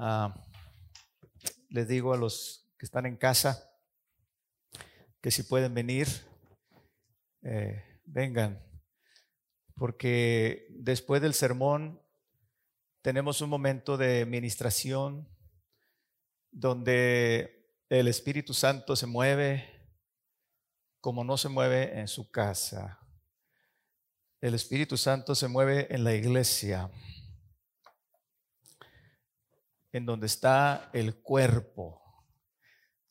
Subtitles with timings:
[0.00, 0.32] Ah,
[1.70, 3.68] les digo a los que están en casa
[5.20, 6.06] que si pueden venir,
[7.42, 8.64] eh, vengan,
[9.74, 12.00] porque después del sermón
[13.02, 15.28] tenemos un momento de ministración
[16.52, 19.68] donde el Espíritu Santo se mueve
[21.00, 23.00] como no se mueve en su casa.
[24.40, 26.88] El Espíritu Santo se mueve en la iglesia
[29.92, 32.02] en donde está el cuerpo.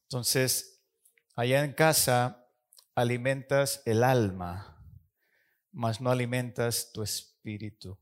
[0.04, 0.84] Entonces,
[1.36, 2.48] allá en casa
[2.96, 4.82] alimentas el alma,
[5.72, 7.98] mas no alimentas tu espíritu.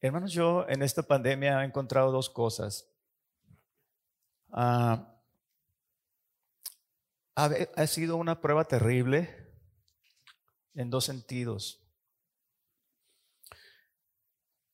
[0.00, 2.90] Hermanos, yo en esta pandemia he encontrado dos cosas.
[4.52, 5.14] Ah,
[7.34, 9.54] ha sido una prueba terrible
[10.74, 11.86] en dos sentidos.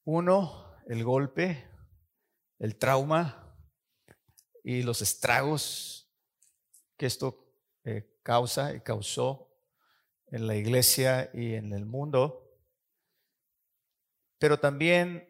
[0.04, 1.68] Uno, el golpe
[2.58, 3.54] el trauma
[4.64, 6.10] y los estragos
[6.96, 7.46] que esto
[7.84, 9.52] eh, causa y causó
[10.28, 12.50] en la iglesia y en el mundo,
[14.38, 15.28] pero también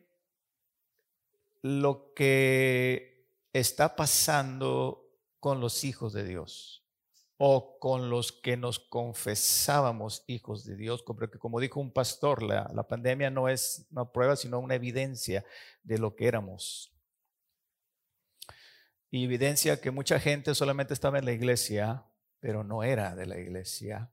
[1.62, 5.06] lo que está pasando
[5.41, 6.84] con los hijos de Dios
[7.38, 12.70] o con los que nos confesábamos hijos de Dios, porque como dijo un pastor, la,
[12.72, 15.44] la pandemia no es una prueba, sino una evidencia
[15.82, 16.95] de lo que éramos
[19.25, 22.05] evidencia que mucha gente solamente estaba en la iglesia,
[22.41, 24.11] pero no era de la iglesia,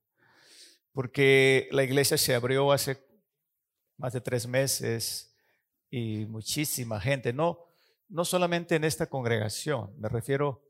[0.92, 2.98] porque la iglesia se abrió hace
[3.98, 5.36] más de tres meses
[5.90, 7.60] y muchísima gente, no,
[8.10, 10.64] no solamente en esta congregación, me refiero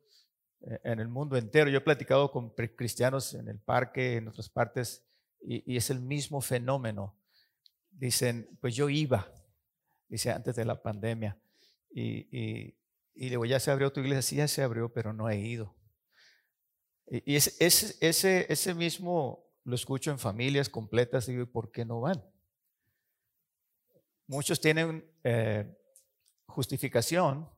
[0.61, 1.69] eh, en el mundo entero.
[1.69, 5.05] Yo he platicado con cristianos en el parque, en otras partes,
[5.41, 7.15] y, es el mismo fenómeno.
[7.91, 9.29] Dicen, pues yo iba,
[10.07, 11.37] dice antes de la pandemia,
[11.95, 12.73] y
[13.15, 15.75] le digo, ya se abrió tu iglesia, sí, ya se abrió, pero no he ido.
[17.07, 22.01] Y ese, ese, ese mismo lo escucho en familias completas y digo, ¿por qué no
[22.01, 22.23] van?
[24.27, 25.77] Muchos tienen eh,
[26.47, 27.49] justificación,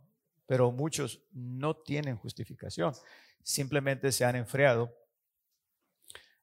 [0.45, 2.93] pero muchos no tienen justificación.
[3.43, 4.93] Simplemente se han enfriado.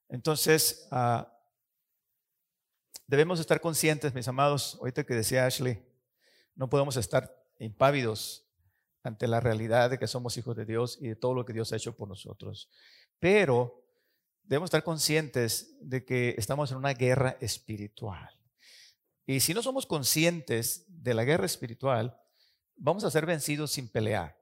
[0.09, 1.33] Entonces, ah,
[3.07, 5.85] debemos estar conscientes, mis amados, ahorita que decía Ashley,
[6.55, 8.47] no podemos estar impávidos
[9.03, 11.73] ante la realidad de que somos hijos de Dios y de todo lo que Dios
[11.73, 12.71] ha hecho por nosotros.
[13.19, 13.85] Pero
[14.45, 18.31] debemos estar conscientes de que estamos en una guerra espiritual.
[19.27, 22.19] Y si no somos conscientes de la guerra espiritual,
[22.77, 24.37] vamos a ser vencidos sin pelear.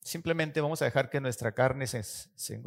[0.00, 2.62] Simplemente vamos a dejar que nuestra carne se, se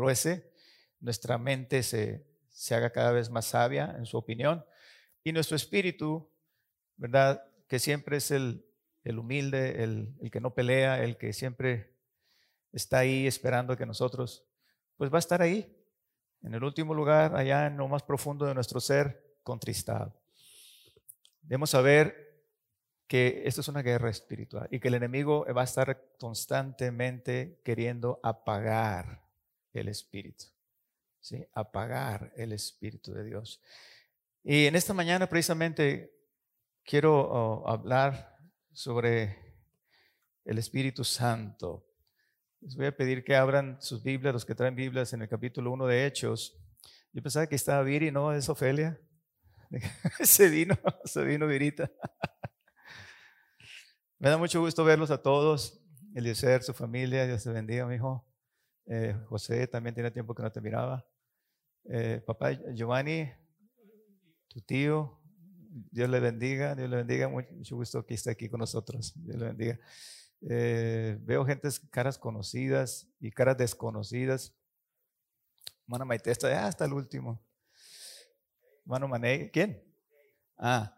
[0.99, 4.63] nuestra mente se, se haga cada vez más sabia en su opinión
[5.23, 6.29] y nuestro espíritu,
[6.97, 7.43] ¿verdad?
[7.67, 8.65] Que siempre es el,
[9.03, 11.95] el humilde, el, que no pelea, el que siempre
[12.71, 14.45] está ahí esperando que nosotros,
[14.97, 15.75] pues va a estar ahí,
[16.43, 20.13] en el último lugar, allá en lo más profundo de nuestro ser, contristado.
[21.41, 22.31] Debemos saber
[23.07, 28.19] que esto es una guerra espiritual y que el enemigo va a estar constantemente queriendo
[28.23, 29.21] apagar
[29.73, 30.45] el espíritu,
[31.19, 31.45] ¿sí?
[31.53, 33.61] apagar el espíritu de Dios.
[34.43, 36.15] Y en esta mañana precisamente
[36.83, 38.30] quiero oh, hablar
[38.73, 39.37] sobre
[40.45, 41.85] el Espíritu Santo.
[42.61, 45.71] Les voy a pedir que abran sus Biblias, los que traen Biblias, en el capítulo
[45.71, 46.57] 1 de Hechos.
[47.11, 48.33] Yo pensaba que estaba Viri, ¿no?
[48.33, 48.99] Es Ofelia.
[50.21, 51.91] se vino, se vino Virita.
[54.19, 55.81] Me da mucho gusto verlos a todos.
[56.13, 58.27] Eliezer, su familia, Dios te bendiga, mi hijo.
[58.85, 61.05] Eh, José, también tiene tiempo que no te miraba.
[61.85, 63.31] Eh, papá Giovanni,
[64.47, 65.20] tu tío,
[65.73, 67.29] Dios le bendiga, Dios le bendiga.
[67.29, 69.13] Mucho gusto que esté aquí con nosotros.
[69.15, 69.79] Dios le bendiga.
[70.49, 74.53] Eh, veo gentes, caras conocidas y caras desconocidas.
[75.87, 77.41] Mano Maite está hasta el último.
[78.83, 79.81] Mano Mané, ¿quién?
[80.57, 80.97] Ah,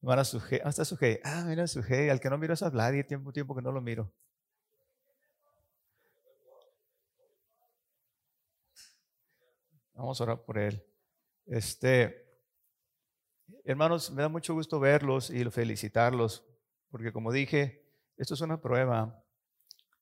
[0.00, 1.20] hermana Suje, ¿dónde está Suje?
[1.24, 3.80] Ah, mira Suje, al que no miro es a Vladi, tiempo, tiempo que no lo
[3.80, 4.12] miro.
[9.94, 10.82] Vamos a orar por él.
[11.46, 12.23] Este,
[13.64, 16.44] Hermanos, me da mucho gusto verlos y felicitarlos,
[16.90, 17.84] porque como dije,
[18.16, 19.22] esto es una prueba,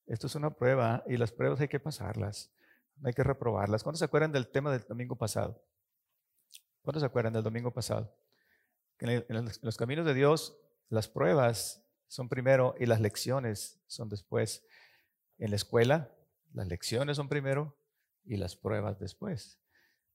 [0.06, 2.50] esto es una prueba y las pruebas hay que pasarlas,
[2.96, 3.82] no hay que reprobarlas.
[3.82, 5.62] ¿Cuántos se acuerdan del tema del domingo pasado?
[6.82, 8.14] ¿Cuántos se acuerdan del domingo pasado?
[8.98, 10.56] Que en los caminos de Dios,
[10.88, 14.64] las pruebas son primero y las lecciones son después.
[15.38, 16.12] En la escuela,
[16.52, 17.76] las lecciones son primero
[18.24, 19.58] y las pruebas después.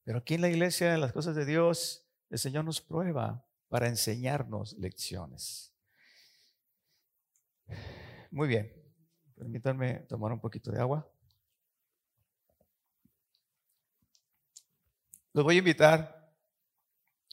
[0.04, 3.88] Pero aquí en la iglesia, en las cosas de Dios, el Señor nos prueba para
[3.88, 5.74] enseñarnos lecciones.
[8.32, 8.74] Muy bien.
[9.36, 11.08] Permítanme tomar un poquito de agua.
[15.34, 16.34] Los voy a invitar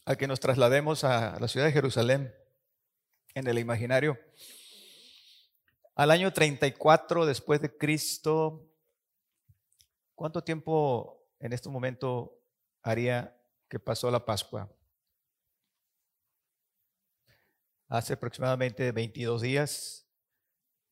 [0.05, 2.35] a que nos traslademos a la ciudad de Jerusalén
[3.35, 4.19] en el imaginario.
[5.95, 8.69] Al año 34 después de Cristo,
[10.15, 12.39] ¿cuánto tiempo en este momento
[12.83, 13.35] haría
[13.69, 14.71] que pasó la Pascua?
[17.95, 20.09] Hace aproximadamente 22 días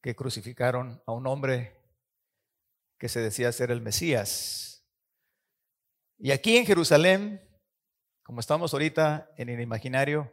[0.00, 1.76] que crucificaron a un hombre
[2.96, 4.84] que se decía ser el Mesías.
[6.16, 7.42] Y aquí en Jerusalén,
[8.22, 10.32] como estamos ahorita en el imaginario,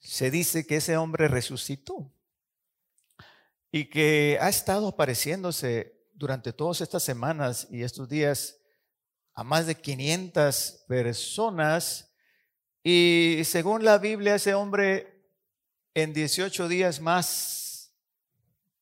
[0.00, 2.12] se dice que ese hombre resucitó
[3.70, 8.58] y que ha estado apareciéndose durante todas estas semanas y estos días
[9.34, 12.12] a más de 500 personas
[12.82, 15.13] y según la Biblia ese hombre
[15.94, 17.94] en 18 días más,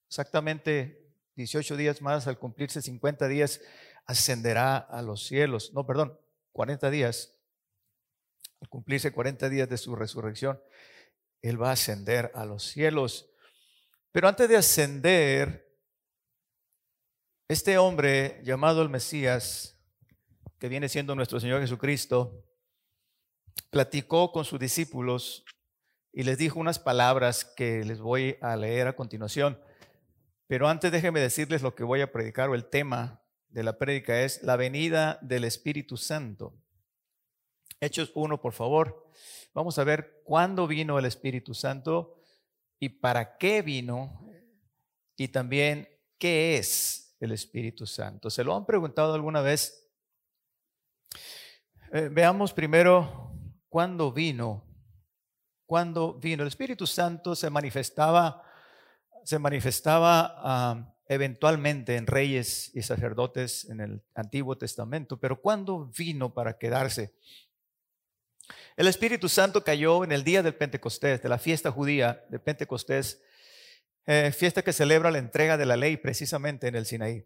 [0.08, 3.60] exactamente 18 días más al cumplirse 50 días,
[4.06, 5.72] ascenderá a los cielos.
[5.74, 6.18] No, perdón,
[6.52, 7.34] 40 días.
[8.60, 10.60] Al cumplirse 40 días de su resurrección,
[11.42, 13.30] él va a ascender a los cielos.
[14.12, 15.72] Pero antes de ascender,
[17.48, 19.78] este hombre llamado el Mesías,
[20.58, 22.44] que viene siendo nuestro Señor Jesucristo,
[23.70, 25.44] platicó con sus discípulos
[26.12, 29.58] y les dijo unas palabras que les voy a leer a continuación.
[30.46, 34.22] Pero antes déjenme decirles lo que voy a predicar o el tema de la prédica
[34.22, 36.54] es la venida del Espíritu Santo.
[37.80, 39.10] Hechos 1, por favor.
[39.54, 42.22] Vamos a ver cuándo vino el Espíritu Santo
[42.78, 44.26] y para qué vino
[45.16, 45.88] y también
[46.18, 48.30] qué es el Espíritu Santo.
[48.30, 49.90] ¿Se lo han preguntado alguna vez?
[51.92, 53.34] Eh, veamos primero
[53.68, 54.71] cuándo vino.
[55.72, 56.42] Cuándo vino.
[56.42, 58.44] El Espíritu Santo se manifestaba,
[59.24, 66.34] se manifestaba ah, eventualmente en reyes y sacerdotes en el Antiguo Testamento, pero ¿cuándo vino
[66.34, 67.14] para quedarse?
[68.76, 73.22] El Espíritu Santo cayó en el día del Pentecostés, de la fiesta judía de Pentecostés,
[74.04, 77.24] eh, fiesta que celebra la entrega de la ley precisamente en el Sinaí.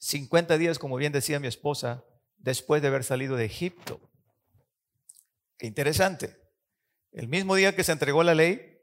[0.00, 2.04] 50 días, como bien decía mi esposa,
[2.36, 4.10] después de haber salido de Egipto.
[5.56, 6.43] Qué interesante.
[7.14, 8.76] El mismo día que se entregó la ley,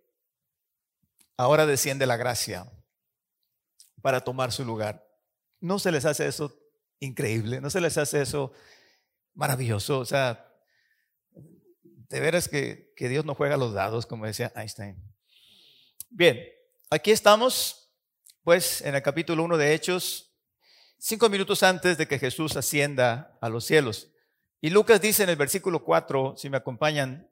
[1.36, 2.66] ahora desciende la gracia
[4.02, 5.06] para tomar su lugar.
[5.60, 6.58] ¿No se les hace eso
[7.00, 7.60] increíble?
[7.60, 8.54] ¿No se les hace eso
[9.34, 10.00] maravilloso?
[10.00, 10.50] O sea,
[11.34, 14.96] de veras que, que Dios no juega los dados, como decía Einstein.
[16.10, 16.42] Bien,
[16.90, 17.94] aquí estamos,
[18.44, 20.38] pues, en el capítulo 1 de Hechos,
[20.98, 24.10] cinco minutos antes de que Jesús ascienda a los cielos.
[24.62, 27.31] Y Lucas dice en el versículo 4, si me acompañan,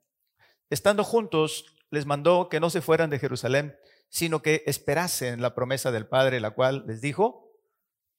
[0.70, 3.76] estando juntos, les mandó que no se fueran de Jerusalén,
[4.10, 7.52] sino que esperasen la promesa del Padre, la cual les dijo,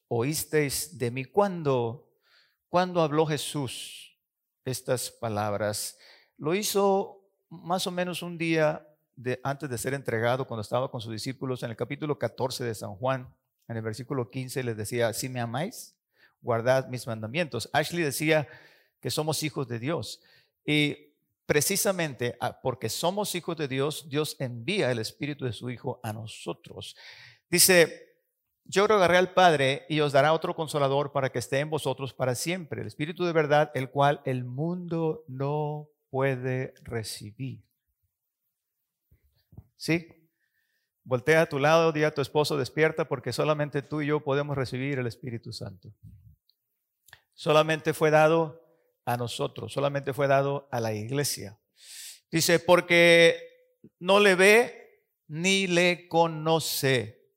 [0.09, 2.09] oísteis de mí cuando,
[2.69, 4.19] cuando habló Jesús
[4.65, 5.99] estas palabras.
[6.37, 8.87] Lo hizo más o menos un día
[9.17, 12.75] de, antes de ser entregado, cuando estaba con sus discípulos, en el capítulo 14 de
[12.75, 13.35] San Juan,
[13.69, 15.95] en el versículo 15 les decía, si me amáis,
[16.41, 17.69] guardad mis mandamientos.
[17.73, 18.49] Ashley decía
[19.01, 20.21] que somos hijos de Dios.
[20.65, 21.10] Y
[21.51, 26.13] precisamente ah, porque somos hijos de Dios, Dios envía el Espíritu de su Hijo a
[26.13, 26.97] nosotros.
[27.49, 28.15] Dice,
[28.65, 32.37] yo rogaré al Padre y os dará otro consolador para que esté en vosotros para
[32.37, 37.65] siempre, el Espíritu de verdad, el cual el mundo no puede recibir.
[39.77, 40.07] ¿Sí?
[41.03, 44.57] Voltea a tu lado, di a tu esposo, despierta, porque solamente tú y yo podemos
[44.57, 45.93] recibir el Espíritu Santo.
[47.35, 48.60] Solamente fue dado
[49.13, 51.59] a nosotros, solamente fue dado a la iglesia.
[52.31, 53.39] Dice, porque
[53.99, 57.29] no le ve ni le conoce,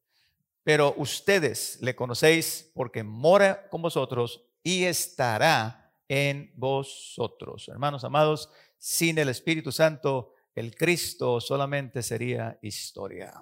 [0.64, 7.68] pero ustedes le conocéis porque mora con vosotros y estará en vosotros.
[7.70, 13.34] Hermanos amados, sin el Espíritu Santo, el Cristo solamente sería historia.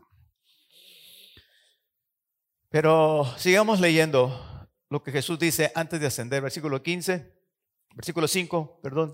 [2.69, 7.40] Pero sigamos leyendo lo que Jesús dice antes de ascender, versículo 15,
[7.95, 9.13] versículo 5, perdón.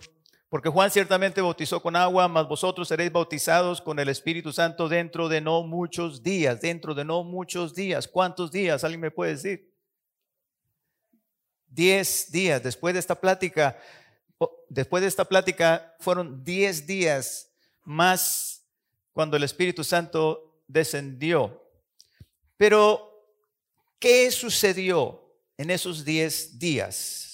[0.50, 5.28] Porque Juan ciertamente bautizó con agua, mas vosotros seréis bautizados con el Espíritu Santo dentro
[5.28, 8.08] de no muchos días, dentro de no muchos días.
[8.08, 8.84] ¿Cuántos días?
[8.84, 9.74] ¿Alguien me puede decir?
[11.68, 13.78] Diez días después de esta plática
[14.70, 17.50] después de esta plática fueron 10 días
[17.84, 18.64] más
[19.14, 21.64] cuando el Espíritu Santo descendió.
[22.58, 23.26] Pero,
[24.00, 27.27] ¿qué sucedió en esos 10 días?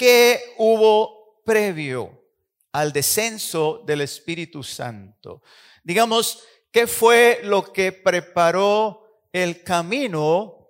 [0.00, 2.24] ¿Qué hubo previo
[2.72, 5.42] al descenso del Espíritu Santo?
[5.84, 10.60] Digamos, ¿qué fue lo que preparó el camino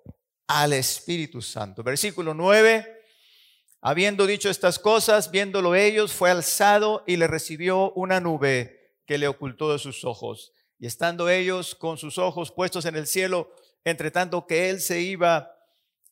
[0.51, 1.81] al Espíritu Santo.
[1.81, 2.85] Versículo 9.
[3.79, 9.29] Habiendo dicho estas cosas, viéndolo ellos, fue alzado y le recibió una nube que le
[9.29, 10.51] ocultó de sus ojos.
[10.77, 13.49] Y estando ellos con sus ojos puestos en el cielo,
[13.85, 15.55] entre tanto que él se iba,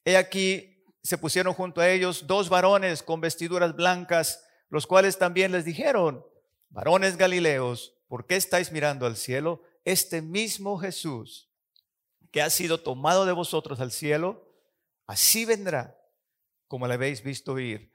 [0.05, 0.78] he aquí
[1.09, 6.23] se pusieron junto a ellos dos varones con vestiduras blancas, los cuales también les dijeron,
[6.69, 9.63] varones Galileos, ¿por qué estáis mirando al cielo?
[9.85, 11.49] Este mismo Jesús
[12.29, 14.53] que ha sido tomado de vosotros al cielo,
[15.07, 15.99] así vendrá
[16.67, 17.91] como le habéis visto ir,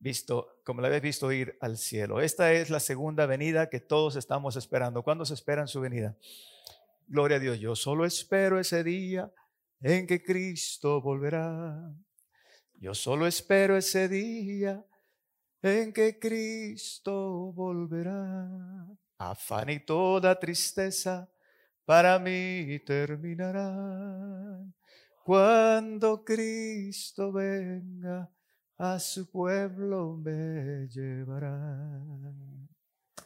[0.00, 2.20] visto, como le habéis visto ir al cielo.
[2.20, 5.04] Esta es la segunda venida que todos estamos esperando.
[5.04, 6.16] ¿Cuándo se espera su venida?
[7.06, 7.60] Gloria a Dios.
[7.60, 9.32] Yo solo espero ese día
[9.82, 11.94] en que Cristo volverá.
[12.78, 14.84] Yo solo espero ese día
[15.62, 18.86] en que Cristo volverá.
[19.18, 21.30] Afán y toda tristeza
[21.86, 24.62] para mí terminará.
[25.24, 28.30] Cuando Cristo venga,
[28.76, 31.98] a su pueblo me llevará.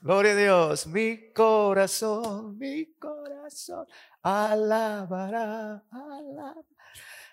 [0.00, 3.86] Gloria a Dios, mi corazón, mi corazón
[4.22, 6.79] alabará, alabará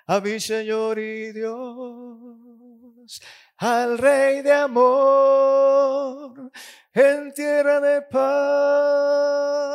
[0.07, 3.21] a mi Señor y Dios,
[3.57, 6.51] al Rey de amor,
[6.93, 9.67] en tierra de paz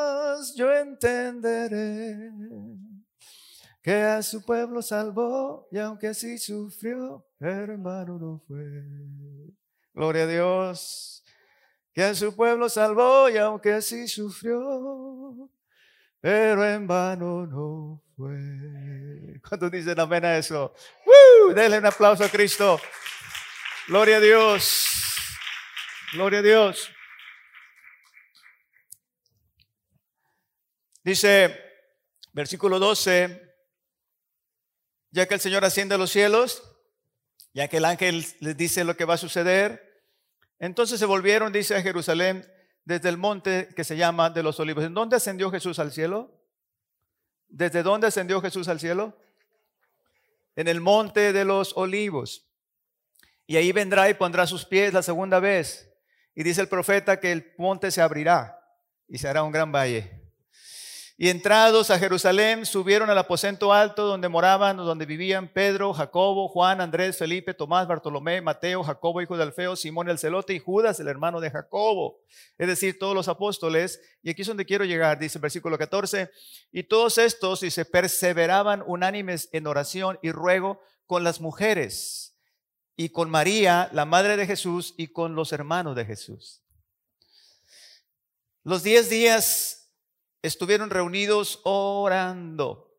[0.56, 2.32] yo entenderé
[3.82, 8.84] que a su pueblo salvó y aunque así sufrió, hermano no fue.
[9.92, 11.22] Gloria a Dios,
[11.92, 15.50] que a su pueblo salvó y aunque así sufrió,
[16.22, 19.40] pero en vano no fue.
[19.46, 20.72] ¿Cuántos dicen amén a eso?
[21.04, 21.52] ¡Woo!
[21.52, 22.80] Denle un aplauso a Cristo.
[23.88, 24.86] Gloria a Dios.
[26.12, 26.92] Gloria a Dios.
[31.02, 31.60] Dice,
[32.32, 33.56] versículo 12,
[35.10, 36.62] ya que el Señor asciende a los cielos,
[37.52, 40.04] ya que el ángel les dice lo que va a suceder,
[40.60, 42.48] entonces se volvieron, dice, a Jerusalén
[42.84, 44.84] desde el monte que se llama de los olivos.
[44.84, 46.30] ¿En dónde ascendió Jesús al cielo?
[47.48, 49.16] ¿Desde dónde ascendió Jesús al cielo?
[50.56, 52.48] En el monte de los olivos.
[53.46, 55.92] Y ahí vendrá y pondrá sus pies la segunda vez.
[56.34, 58.58] Y dice el profeta que el monte se abrirá
[59.08, 60.21] y se hará un gran valle.
[61.22, 66.80] Y entrados a Jerusalén, subieron al aposento alto donde moraban, donde vivían Pedro, Jacobo, Juan,
[66.80, 71.06] Andrés, Felipe, Tomás, Bartolomé, Mateo, Jacobo, hijo de Alfeo, Simón el celote y Judas, el
[71.06, 72.18] hermano de Jacobo.
[72.58, 74.00] Es decir, todos los apóstoles.
[74.20, 76.28] Y aquí es donde quiero llegar, dice el versículo 14.
[76.72, 82.36] Y todos estos, se perseveraban unánimes en oración y ruego con las mujeres
[82.96, 86.64] y con María, la madre de Jesús, y con los hermanos de Jesús.
[88.64, 89.81] Los diez días
[90.42, 92.92] estuvieron reunidos orando.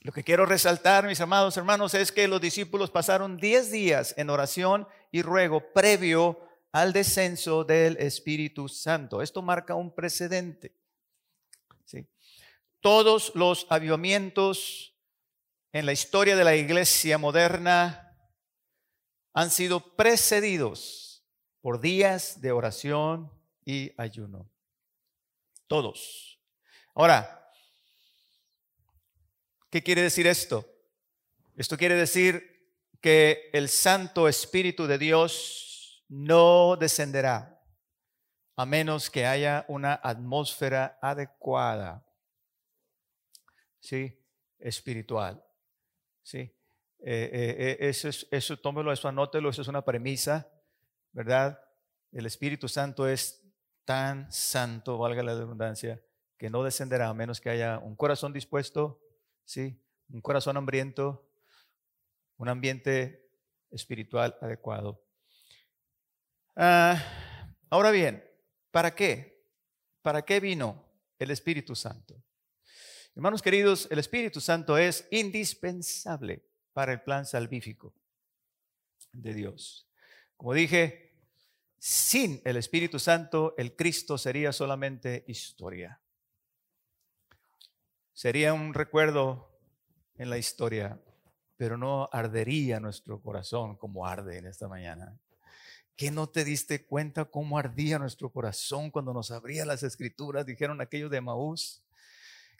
[0.00, 4.30] Lo que quiero resaltar, mis amados hermanos, es que los discípulos pasaron 10 días en
[4.30, 6.40] oración y ruego previo
[6.72, 9.22] al descenso del Espíritu Santo.
[9.22, 10.74] Esto marca un precedente.
[11.84, 12.06] ¿sí?
[12.80, 14.96] Todos los avivamientos
[15.72, 18.18] en la historia de la iglesia moderna
[19.34, 21.24] han sido precedidos
[21.60, 23.30] por días de oración
[23.64, 24.50] y ayuno.
[25.68, 26.41] Todos.
[26.94, 27.50] Ahora,
[29.70, 30.68] ¿qué quiere decir esto?
[31.56, 32.70] Esto quiere decir
[33.00, 37.62] que el Santo Espíritu de Dios no descenderá
[38.56, 42.06] a menos que haya una atmósfera adecuada,
[43.80, 44.22] ¿sí?
[44.58, 45.42] Espiritual,
[46.22, 46.38] ¿sí?
[46.38, 46.54] Eh,
[47.04, 50.46] eh, eh, eso, es, eso, tómelo, eso anótelo, eso es una premisa,
[51.12, 51.58] ¿verdad?
[52.12, 53.42] El Espíritu Santo es
[53.84, 56.00] tan santo, valga la redundancia,
[56.42, 59.00] que no descenderá a menos que haya un corazón dispuesto,
[59.44, 59.80] ¿sí?
[60.08, 61.30] un corazón hambriento,
[62.36, 63.30] un ambiente
[63.70, 65.00] espiritual adecuado.
[66.56, 67.00] Ah,
[67.70, 68.28] ahora bien,
[68.72, 69.46] ¿para qué?
[70.02, 70.84] ¿Para qué vino
[71.16, 72.20] el Espíritu Santo?
[73.14, 77.94] Hermanos queridos, el Espíritu Santo es indispensable para el plan salvífico
[79.12, 79.88] de Dios.
[80.36, 81.14] Como dije,
[81.78, 86.01] sin el Espíritu Santo, el Cristo sería solamente historia.
[88.14, 89.50] Sería un recuerdo
[90.18, 91.00] en la historia,
[91.56, 95.18] pero no ardería nuestro corazón como arde en esta mañana.
[95.96, 100.44] ¿Que no te diste cuenta cómo ardía nuestro corazón cuando nos abría las escrituras?
[100.44, 101.82] Dijeron aquellos de Maús.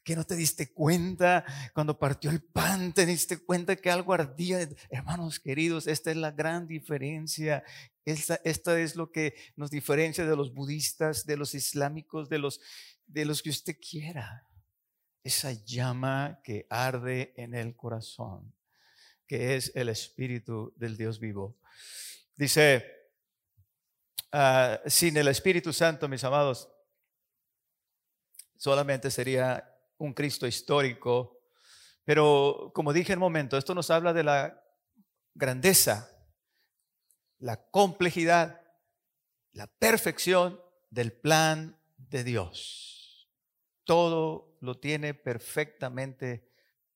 [0.05, 1.45] ¿Que no te diste cuenta
[1.75, 2.93] cuando partió el pan?
[2.93, 4.67] ¿Te diste cuenta que algo ardía?
[4.91, 7.63] Hermanos queridos, esta es la gran diferencia.
[8.05, 12.61] Esta, esta es lo que nos diferencia de los budistas, de los islámicos, de los,
[13.07, 14.49] de los que usted quiera
[15.25, 18.53] esa llama que arde en el corazón.
[19.27, 21.57] que es el Espíritu del Dios vivo.
[22.37, 22.85] Dice,
[24.31, 26.69] ah, sin el Espíritu Santo, mis amados,
[28.57, 31.41] solamente sería un Cristo histórico.
[32.05, 34.63] Pero como dije en un momento, esto nos habla de la
[35.35, 36.11] grandeza,
[37.39, 38.61] la complejidad,
[39.53, 40.61] la perfección
[40.91, 43.31] del plan de Dios.
[43.85, 46.49] Todo lo tiene perfectamente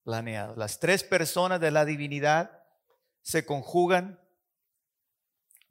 [0.04, 0.54] planeado.
[0.56, 2.62] Las tres personas de la divinidad
[3.22, 4.20] se conjugan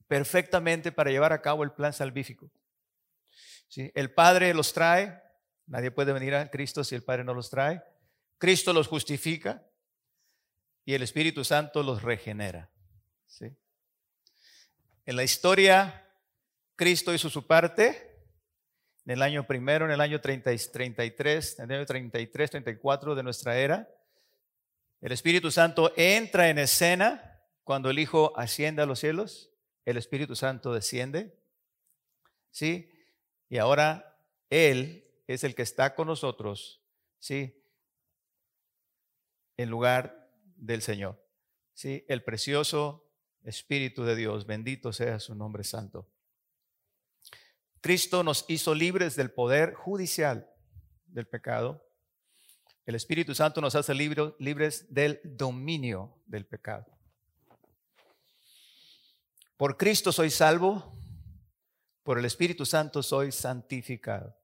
[0.08, 2.52] perfectamente para llevar a cabo el plan salvífico.
[3.76, 5.22] El Padre los trae,
[5.66, 7.82] nadie puede venir a Cristo si el Padre no los trae.
[8.38, 9.66] Cristo los justifica
[10.84, 12.70] y el Espíritu Santo los regenera.
[15.08, 16.10] En la historia,
[16.76, 18.15] Cristo hizo su parte.
[19.06, 23.24] En el año primero, en el año 30, 33, en el año 33, 34 de
[23.24, 23.88] nuestra era,
[25.00, 29.52] el Espíritu Santo entra en escena cuando el Hijo asciende a los cielos.
[29.86, 31.38] El Espíritu Santo desciende.
[32.50, 32.90] ¿Sí?
[33.48, 34.20] Y ahora
[34.50, 36.82] Él es el que está con nosotros.
[37.20, 37.64] ¿Sí?
[39.58, 41.24] En lugar del Señor.
[41.76, 42.04] ¿Sí?
[42.08, 43.08] El precioso
[43.44, 44.48] Espíritu de Dios.
[44.48, 46.10] Bendito sea su nombre santo.
[47.86, 50.50] Cristo nos hizo libres del poder judicial
[51.06, 51.86] del pecado
[52.86, 56.86] el Espíritu Santo nos hace libres del dominio del pecado.
[59.58, 60.94] Por Cristo soy salvo,
[62.04, 64.38] por el Espíritu Santo soy santificado.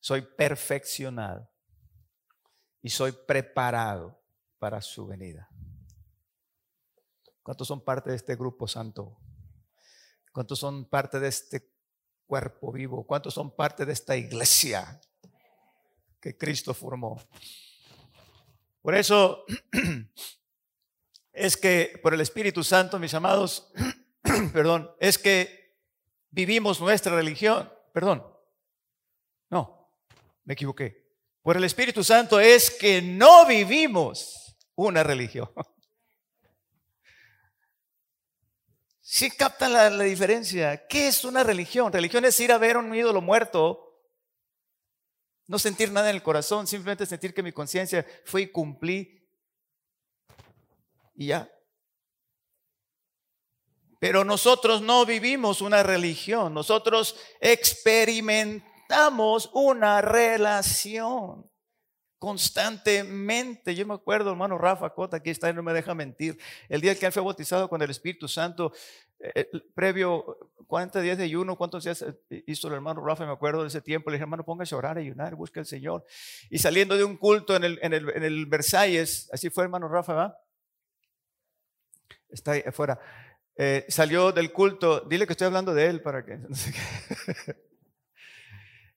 [0.00, 1.48] Soy perfeccionado
[2.82, 4.20] y soy preparado
[4.58, 5.48] para su venida.
[7.42, 9.16] ¿Cuántos son parte de este grupo santo?
[10.38, 11.68] ¿Cuántos son parte de este
[12.24, 13.04] cuerpo vivo?
[13.04, 15.00] ¿Cuántos son parte de esta iglesia?
[16.20, 17.20] que Cristo formó.
[18.80, 19.44] Por eso
[21.32, 23.72] es que por el Espíritu Santo, mis amados,
[24.52, 25.76] perdón, es que
[26.30, 27.68] vivimos nuestra religión.
[27.92, 28.24] Perdón.
[29.50, 29.92] No,
[30.44, 31.16] me equivoqué.
[31.42, 35.50] Por el Espíritu Santo es que no vivimos una religión.
[39.10, 40.86] Si captan la, la, diferencia.
[40.86, 41.90] ¿Qué es una religión?
[41.90, 44.04] Religión es ir a ver un ídolo muerto
[45.46, 49.26] no sentir nada en el corazón, simplemente sentir que mi conciencia fue y cumplí.
[51.14, 51.50] Y ya.
[53.98, 61.50] Pero nosotros no vivimos una religión, nosotros experimentamos una relación
[62.18, 63.74] constantemente.
[63.74, 66.38] Yo me acuerdo, hermano Rafa Cota, aquí está no me deja mentir.
[66.68, 68.72] El día que él fue bautizado con el Espíritu Santo,
[69.20, 73.24] eh, previo 40 días de ayuno, ¿cuántos días eh, hizo el hermano Rafa?
[73.24, 74.10] Me acuerdo de ese tiempo.
[74.10, 76.04] Le dije, hermano, póngase a orar, a ayunar, busque al Señor.
[76.50, 79.88] Y saliendo de un culto en el, en el, en el Versalles, así fue, hermano
[79.88, 80.38] Rafa, ¿va?
[82.28, 83.00] Está ahí afuera.
[83.56, 86.38] Eh, salió del culto, dile que estoy hablando de él para que.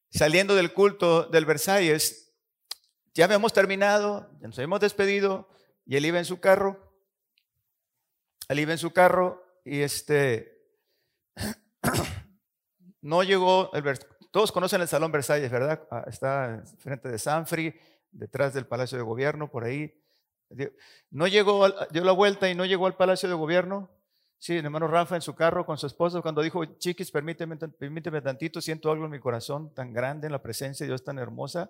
[0.10, 2.31] Saliendo del culto del Versalles,
[3.14, 5.50] ya habíamos terminado, ya nos habíamos despedido,
[5.86, 6.92] y él iba en su carro.
[8.48, 10.62] Él iba en su carro y este
[13.02, 13.72] no llegó,
[14.32, 15.88] todos conocen el Salón Versalles, ¿verdad?
[15.92, 17.74] Ah, está frente de Sanfri,
[18.12, 19.98] detrás del Palacio de Gobierno, por ahí.
[21.10, 23.90] No llegó, dio la vuelta y no llegó al Palacio de Gobierno.
[24.38, 28.22] Sí, el hermano Rafa en su carro con su esposa, cuando dijo, chiquis, permíteme, permíteme
[28.22, 31.70] tantito, siento algo en mi corazón tan grande, en la presencia de Dios tan hermosa.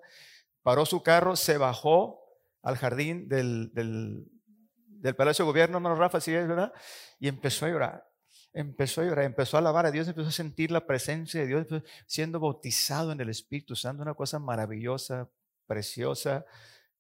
[0.64, 2.22] Paró su carro, se bajó
[2.62, 6.72] al jardín del, del, Palacio de Gobierno, hermano Rafa, sí es, ¿verdad?
[7.20, 8.08] Y empezó a llorar.
[8.54, 11.68] Empezó a llorar, empezó a alabar a Dios, empezó a sentir la presencia de Dios,
[12.06, 15.30] siendo bautizado en el Espíritu Santo, una cosa maravillosa,
[15.66, 16.46] preciosa,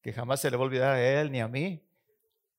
[0.01, 1.85] que jamás se le va a olvidar a él ni a mí.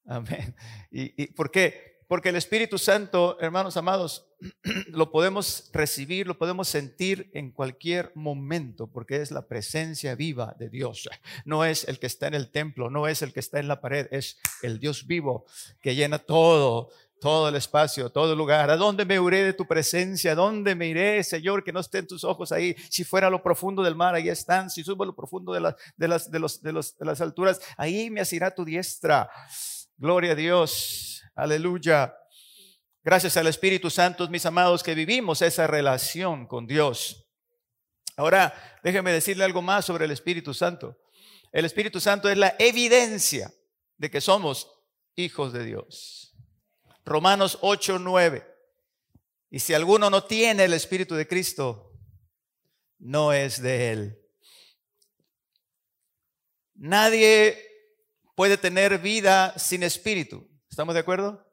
[0.07, 0.55] Amén.
[0.91, 1.91] ¿Y, y por qué?
[2.12, 4.27] Porque el Espíritu Santo, hermanos amados,
[4.88, 10.68] lo podemos recibir, lo podemos sentir en cualquier momento, porque es la presencia viva de
[10.68, 11.09] Dios.
[11.46, 13.81] No es el que está en el templo, no es el que está en la
[13.81, 15.46] pared, es el Dios vivo
[15.81, 18.68] que llena todo, todo el espacio, todo el lugar.
[18.68, 20.33] ¿A dónde me iré de tu presencia?
[20.33, 22.77] ¿A dónde me iré, Señor, que no estén tus ojos ahí?
[22.90, 24.68] Si fuera lo profundo del mar, ahí están.
[24.68, 27.59] Si subo a lo profundo de, de, las, de, los, de, los, de las alturas,
[27.79, 29.31] ahí me asirá tu diestra.
[29.96, 31.12] Gloria a Dios.
[31.35, 32.14] Aleluya.
[33.03, 37.27] Gracias al Espíritu Santo, mis amados, que vivimos esa relación con Dios.
[38.16, 40.99] Ahora, déjeme decirle algo más sobre el Espíritu Santo.
[41.51, 43.53] El Espíritu Santo es la evidencia
[43.97, 44.71] de que somos
[45.16, 46.35] hijos de Dios.
[47.05, 48.47] Romanos 8, 9.
[49.51, 51.92] Y si alguno no tiene el Espíritu de Cristo,
[52.99, 54.18] no es de Él.
[56.75, 57.59] Nadie
[58.35, 60.52] puede tener vida sin espíritu.
[60.72, 61.46] ¿Estamos de acuerdo?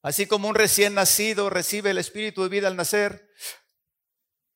[0.00, 3.28] Así como un recién nacido recibe el espíritu de vida al nacer,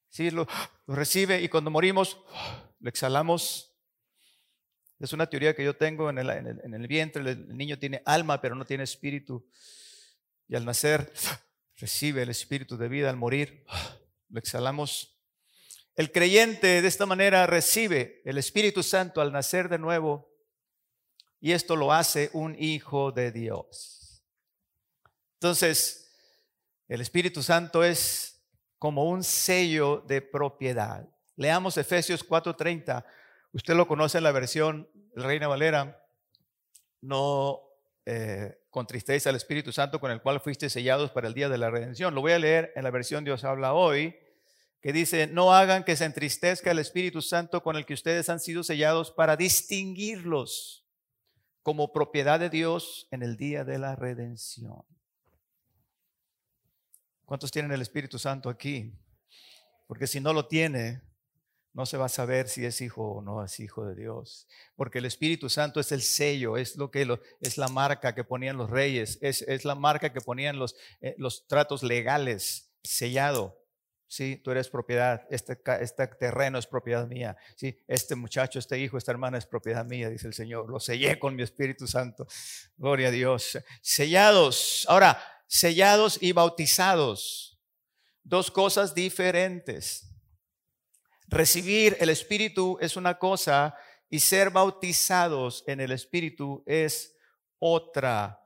[0.08, 0.48] sí, lo,
[0.86, 2.18] recibe y cuando morimos
[2.80, 3.76] lo exhalamos.
[4.98, 8.40] Es una teoría que yo tengo en el, en el vientre, el niño tiene alma
[8.40, 9.46] pero no tiene espíritu.
[10.48, 11.12] Y al nacer
[11.76, 13.66] recibe el espíritu de vida, al morir
[14.30, 15.20] lo exhalamos.
[15.96, 20.34] El creyente de esta manera recibe el Espíritu Santo al nacer de nuevo
[21.40, 24.25] y esto lo hace un hijo de Dios.
[25.35, 26.11] Entonces,
[26.88, 28.42] el Espíritu Santo es
[28.79, 31.09] como un sello de propiedad.
[31.37, 33.05] Leamos Efesios 4:30.
[33.53, 36.03] Usted lo conoce en la versión Reina Valera.
[37.01, 37.61] No
[38.07, 41.70] eh, contristéis al Espíritu Santo con el cual fuiste sellados para el día de la
[41.70, 42.14] redención.
[42.14, 44.16] Lo voy a leer en la versión Dios habla hoy
[44.81, 48.38] que dice, no hagan que se entristezca el Espíritu Santo con el que ustedes han
[48.38, 50.86] sido sellados para distinguirlos
[51.66, 54.85] como propiedad de Dios en el día de la redención.
[57.24, 58.92] ¿Cuántos tienen el Espíritu Santo aquí?
[59.88, 61.02] Porque si no lo tiene,
[61.72, 64.46] no se va a saber si es hijo o no es hijo de Dios.
[64.76, 67.05] Porque el Espíritu Santo es el sello, es lo que
[67.40, 71.16] es la marca que ponían los reyes, es, es la marca que ponían los, eh,
[71.18, 73.59] los tratos legales, sellado.
[74.09, 77.37] Sí, tú eres propiedad, este, este, terreno es propiedad mía.
[77.57, 80.71] Sí, este muchacho, este hijo, esta hermana es propiedad mía, dice el Señor.
[80.71, 82.27] Lo sellé con mi Espíritu Santo.
[82.77, 83.59] Gloria a Dios.
[83.83, 84.87] Sellados.
[84.88, 87.61] Ahora, sellados y bautizados.
[88.23, 90.09] Dos cosas diferentes.
[91.27, 93.75] Recibir el Espíritu es una cosa
[94.09, 97.16] y ser bautizados en el Espíritu es
[97.59, 98.40] otra.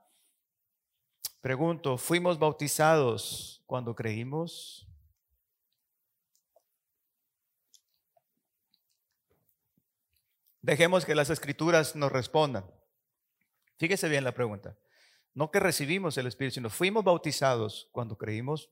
[1.39, 4.90] Pregunto, ¿fuimos bautizados cuando creímos?
[10.61, 12.65] Dejemos que las escrituras nos respondan.
[13.77, 14.77] Fíjese bien la pregunta.
[15.33, 18.69] No que recibimos el Espíritu, sino fuimos bautizados cuando creímos.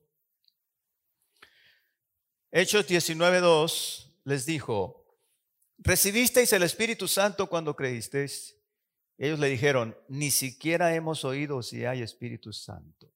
[2.52, 5.18] Hechos 19.2 les dijo,
[5.78, 8.56] ¿recibisteis el Espíritu Santo cuando creísteis?
[9.16, 13.12] Ellos le dijeron, ni siquiera hemos oído si hay Espíritu Santo.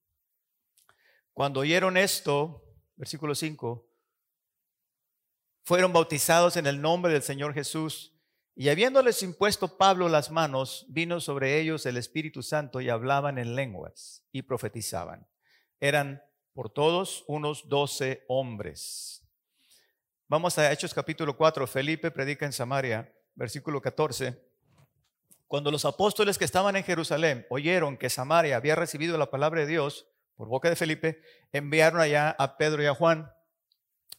[1.32, 2.64] Cuando oyeron esto,
[2.96, 3.88] versículo 5,
[5.64, 8.13] fueron bautizados en el nombre del Señor Jesús.
[8.56, 13.56] Y habiéndoles impuesto Pablo las manos, vino sobre ellos el Espíritu Santo y hablaban en
[13.56, 15.26] lenguas y profetizaban.
[15.80, 19.24] Eran por todos unos doce hombres.
[20.28, 21.66] Vamos a Hechos capítulo 4.
[21.66, 24.40] Felipe predica en Samaria, versículo 14.
[25.48, 29.66] Cuando los apóstoles que estaban en Jerusalén oyeron que Samaria había recibido la palabra de
[29.66, 31.20] Dios por boca de Felipe,
[31.52, 33.32] enviaron allá a Pedro y a Juan,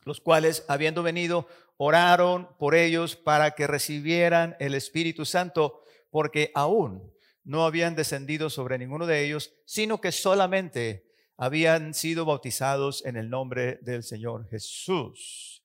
[0.04, 7.14] los cuales, habiendo venido, oraron por ellos para que recibieran el Espíritu Santo, porque aún
[7.44, 11.06] no habían descendido sobre ninguno de ellos, sino que solamente
[11.38, 15.64] habían sido bautizados en el nombre del Señor Jesús.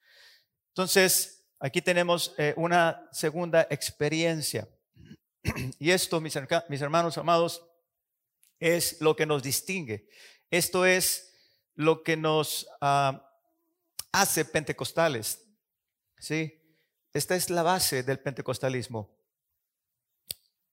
[0.68, 4.68] Entonces, aquí tenemos eh, una segunda experiencia.
[5.78, 7.64] Y esto, mis, hermanos amados,
[8.58, 10.08] es lo que nos distingue.
[10.50, 11.32] Esto es
[11.74, 13.26] lo que nos ah,
[14.12, 15.49] hace pentecostales.
[16.20, 16.62] ¿Sí?
[17.12, 19.10] Esta es la base del pentecostalismo.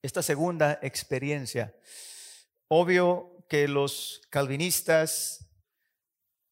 [0.02, 1.74] Esta segunda experiencia.
[2.68, 5.50] Obvio que los calvinistas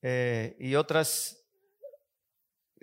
[0.02, 1.44] eh, y otras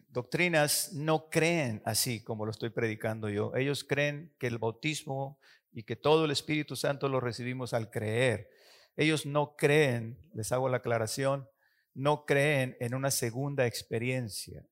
[0.07, 3.53] doctrinas no creen así como lo estoy predicando yo.
[3.55, 5.39] Ellos creen que el bautismo
[5.71, 8.49] y que todo el Espíritu Santo lo recibimos al creer.
[8.95, 11.49] Ellos no creen, les hago la aclaración,
[11.95, 14.63] no creen en una segunda experiencia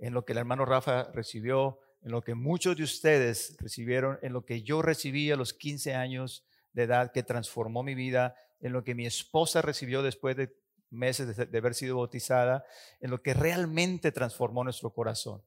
[0.00, 4.32] en lo que el hermano Rafa recibió, en lo que muchos de ustedes recibieron, en
[4.32, 8.72] lo que yo recibí a los 15 años de edad, que transformó mi vida, en
[8.72, 10.56] lo que mi esposa recibió después de
[10.88, 12.64] meses de, haber sido bautizada,
[13.00, 15.42] en lo que realmente transformó nuestro corazón.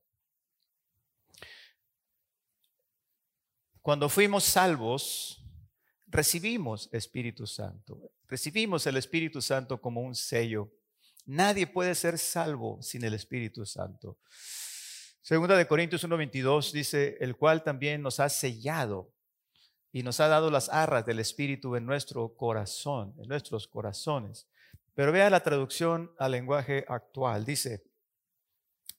[3.82, 5.44] Cuando fuimos salvos,
[6.08, 8.12] recibimos Espíritu Santo.
[8.28, 10.72] Recibimos el Espíritu Santo como un sello
[11.26, 14.18] Nadie puede ser salvo sin el Espíritu Santo.
[15.22, 19.14] Segunda de Corintios 1:22 dice, el cual también nos ha sellado
[19.92, 24.50] y nos ha dado las arras del Espíritu en nuestro corazón, en nuestros corazones.
[24.96, 27.46] Pero vea la traducción al lenguaje actual.
[27.46, 27.86] Dice,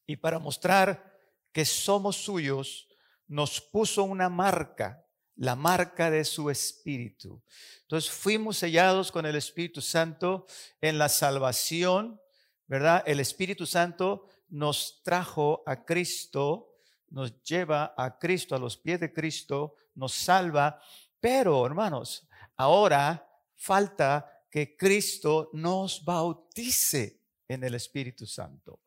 [0.06, 1.18] y para mostrar
[1.52, 2.88] que somos suyos,
[3.26, 5.03] nos puso una marca
[5.36, 7.42] la marca de su Espíritu.
[7.82, 10.46] Entonces fuimos sellados con el Espíritu Santo
[10.80, 12.20] en la salvación,
[12.66, 13.02] ¿verdad?
[13.06, 16.76] El Espíritu Santo nos trajo a Cristo,
[17.10, 20.80] nos lleva a Cristo, a los pies de Cristo, nos salva,
[21.20, 27.18] Pero, hermanos, ahora falta que Cristo nos bautice
[27.48, 28.78] en el Espíritu Santo.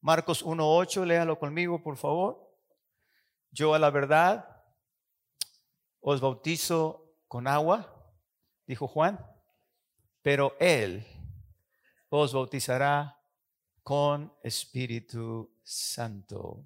[0.00, 2.50] Marcos 1.8, léalo conmigo, por favor.
[3.52, 4.49] Yo a la verdad
[6.00, 8.12] os bautizo con agua,
[8.66, 9.18] dijo Juan,
[10.22, 11.06] pero Él
[12.08, 13.18] os bautizará
[13.82, 16.64] con Espíritu Santo.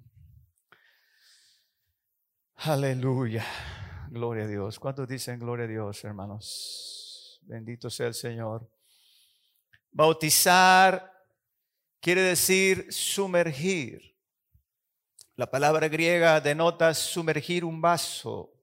[2.55, 3.45] Aleluya.
[4.09, 4.79] Gloria a Dios.
[4.79, 7.39] ¿Cuántos dicen gloria a Dios, hermanos?
[7.43, 8.69] Bendito sea el Señor.
[9.91, 11.11] Bautizar
[11.99, 14.15] quiere decir sumergir.
[15.35, 18.54] La palabra griega denota sumergir un vaso.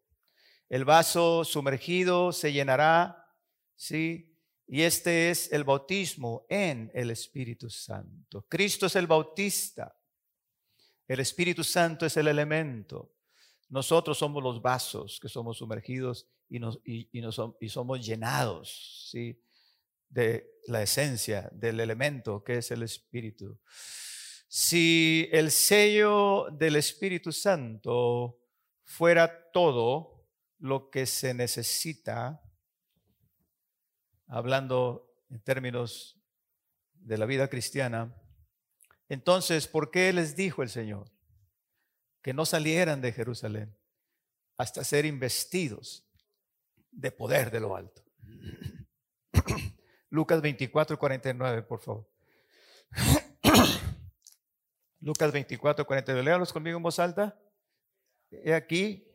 [0.73, 3.29] El vaso sumergido se llenará,
[3.77, 4.35] ¿sí?
[4.67, 8.47] Y este es el bautismo en el Espíritu Santo.
[8.49, 9.95] Cristo es el bautista.
[11.07, 13.13] El Espíritu Santo es el elemento.
[13.69, 19.39] Nosotros somos los vasos que somos sumergidos y, nos, y, y somos llenados ¿sí?
[20.09, 23.61] de la esencia del elemento que es el Espíritu.
[24.49, 28.39] Si el sello del Espíritu Santo
[28.87, 30.12] fuera todo
[30.63, 32.43] lo que se necesita,
[34.27, 36.19] hablando en términos
[36.95, 38.17] de la vida cristiana,
[39.09, 41.13] entonces, ¿por qué les dijo el Señor?
[42.23, 43.77] que no salieran de Jerusalén
[44.57, 46.07] hasta ser investidos
[46.91, 48.03] de poder de lo alto.
[50.11, 52.09] Lucas 24, 49, por favor.
[55.01, 56.25] Lucas 24, 49.
[56.25, 57.37] Léalos conmigo en voz alta.
[58.31, 59.09] He aquí.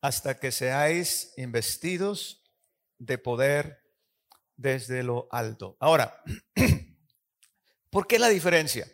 [0.00, 2.42] Hasta que seáis investidos
[2.98, 3.82] de poder
[4.56, 5.76] desde lo alto.
[5.80, 6.22] Ahora,
[7.90, 8.90] ¿por qué la diferencia?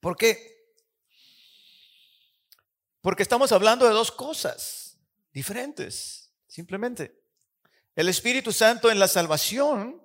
[0.00, 0.56] ¿Por qué?
[3.00, 4.98] Porque estamos hablando de dos cosas
[5.32, 7.22] diferentes, simplemente.
[7.94, 10.02] El Espíritu Santo en la salvación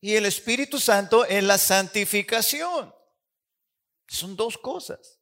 [0.00, 2.94] y el Espíritu Santo en la santificación.
[4.06, 5.17] Son dos cosas.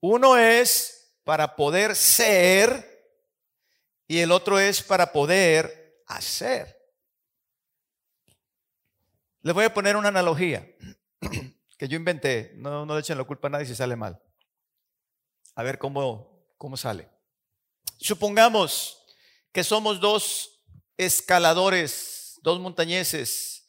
[0.00, 2.96] Uno es para poder ser
[4.06, 6.76] y el otro es para poder hacer.
[9.42, 10.68] Les voy a poner una analogía
[11.78, 12.52] que yo inventé.
[12.56, 14.20] No, no le echen la culpa a nadie si sale mal.
[15.54, 17.08] A ver cómo, cómo sale.
[17.98, 19.02] Supongamos
[19.52, 20.64] que somos dos
[20.96, 23.68] escaladores, dos montañeses,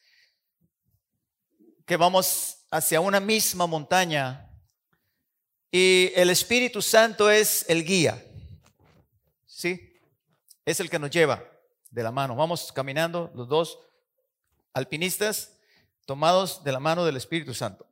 [1.86, 4.47] que vamos hacia una misma montaña
[5.72, 8.24] y el Espíritu Santo es el guía.
[9.46, 9.88] ¿Sí?
[10.68, 11.42] es el que nos lleva
[11.92, 12.36] de la mano.
[12.36, 13.80] Vamos caminando los dos
[14.74, 15.58] alpinistas
[16.06, 17.88] tomados de la mano del Espíritu Santo.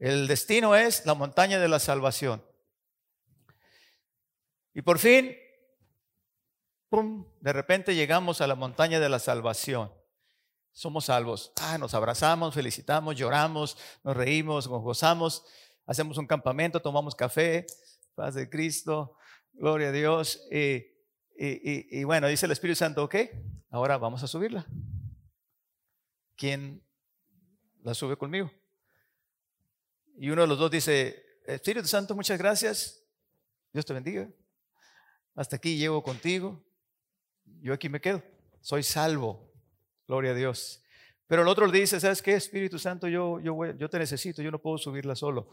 [0.00, 2.44] El destino es la montaña de la salvación.
[4.74, 5.36] Y por fin,
[6.90, 9.92] de repente llegamos a la montaña de la salvación.
[10.72, 11.52] Somos salvos.
[11.60, 15.44] Ah, nos abrazamos, felicitamos, lloramos, nos reímos, nos gozamos,
[15.88, 17.66] hacemos un campamento, tomamos café,
[18.14, 19.16] paz de Cristo,
[19.54, 20.46] gloria a Dios.
[20.52, 20.98] Y
[21.40, 23.14] y, bueno, dice el Espíritu Santo, ok,
[23.70, 24.66] ahora vamos a subirla.
[26.36, 26.84] ¿Quién
[27.84, 28.50] la sube conmigo?
[30.16, 33.04] Y uno de los dos dice, Espíritu Santo, muchas gracias.
[33.72, 34.28] Dios te bendiga.
[35.36, 36.60] Hasta aquí llego contigo.
[37.60, 38.20] Yo aquí me quedo.
[38.60, 39.52] Soy salvo.
[40.08, 40.82] Gloria a Dios.
[41.28, 42.34] Pero el otro le dice, ¿sabes qué?
[42.34, 44.42] Espíritu Santo, yo, yo, te necesito.
[44.42, 45.50] Yo no puedo subirla solo.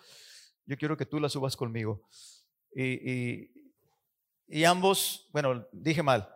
[0.66, 2.08] Yo quiero que tú la subas conmigo.
[2.74, 3.52] y,
[4.48, 6.30] y ambos, bueno, dije mal,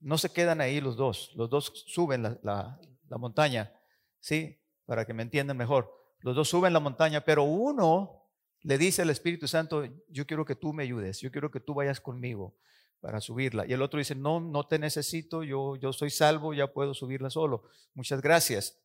[0.00, 2.78] no se quedan ahí los dos, los dos suben la,
[3.10, 3.72] montaña,
[4.20, 4.60] ¿sí?
[4.86, 5.92] Para que me entiendan mejor.
[6.20, 8.26] Los dos suben la montaña, pero uno
[8.62, 11.74] le dice al Espíritu Santo, yo quiero que tú me ayudes, yo quiero que tú
[11.74, 12.56] vayas conmigo
[13.00, 13.66] para subirla.
[13.66, 17.30] Y el otro dice, no, no te necesito, yo, yo soy salvo, ya puedo subirla
[17.30, 17.64] solo.
[17.94, 18.78] Muchas gracias.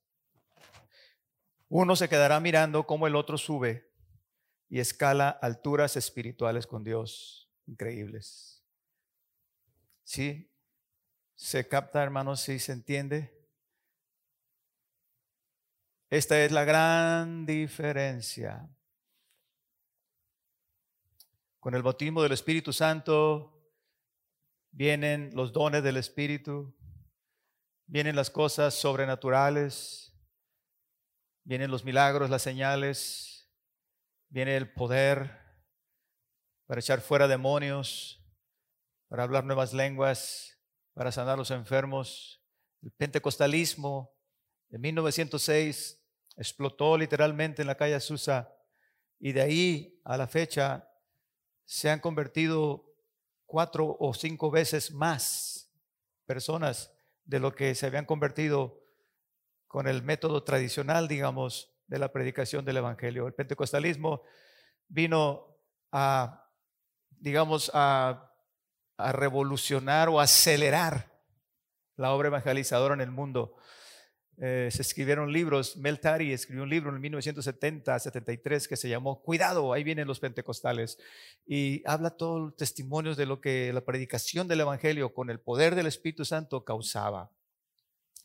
[1.69, 3.91] Uno se quedará mirando cómo el otro sube
[4.69, 8.63] y escala alturas espirituales con Dios increíbles.
[10.03, 10.51] ¿Sí?
[11.35, 12.41] ¿Se capta, hermanos?
[12.41, 13.33] ¿Sí se entiende?
[16.09, 18.69] Esta es la gran diferencia.
[21.59, 23.52] Con el bautismo del Espíritu Santo
[24.73, 26.75] vienen los dones del Espíritu,
[27.85, 30.13] vienen las cosas sobrenaturales,
[31.43, 33.49] vienen los milagros, las señales,
[34.29, 35.39] viene el poder
[36.65, 38.19] para echar fuera demonios,
[39.07, 40.59] para hablar nuevas lenguas,
[40.93, 42.43] para sanar los enfermos,
[42.81, 44.11] el pentecostalismo,
[44.69, 46.03] En 1906
[46.35, 48.51] explotó literalmente en la calle Azusa
[49.19, 50.89] y de ahí a la fecha
[51.63, 52.92] se han convertido
[53.53, 55.71] cuatro o cinco veces más
[56.25, 56.91] personas
[57.23, 58.81] de lo que se habían convertido
[59.67, 63.27] con el método tradicional, digamos, de la predicación del Evangelio.
[63.27, 64.23] El pentecostalismo
[64.87, 65.55] vino
[65.91, 66.49] a,
[67.11, 68.31] digamos, a,
[68.97, 71.11] revolucionar o acelerar
[71.95, 73.55] la obra evangelizadora en el mundo.
[74.41, 79.73] Eh, se escribieron libros, Mel Tari escribió un libro en 1970-73 que se llamó Cuidado,
[79.73, 80.97] ahí vienen los pentecostales,
[81.45, 85.75] y habla todos los testimonios de lo que la predicación del Evangelio con el poder
[85.75, 87.31] del Espíritu Santo causaba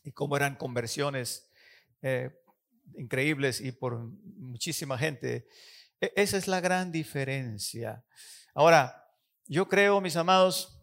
[0.03, 1.51] y cómo eran conversiones
[2.01, 2.31] eh,
[2.97, 5.47] increíbles y por muchísima gente.
[6.01, 8.03] E, esa es la gran diferencia.
[8.55, 9.05] Ahora,
[9.45, 10.81] yo creo, mis amados,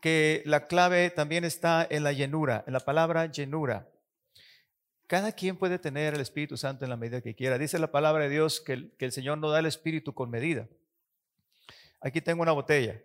[0.00, 3.88] que la clave también está en la llenura, en la palabra llenura.
[5.08, 7.56] Cada quien puede tener el Espíritu Santo en la medida que quiera.
[7.56, 10.68] Dice la palabra de Dios que el, Señor no da el Espíritu con medida.
[11.98, 13.02] Aquí tengo una botella.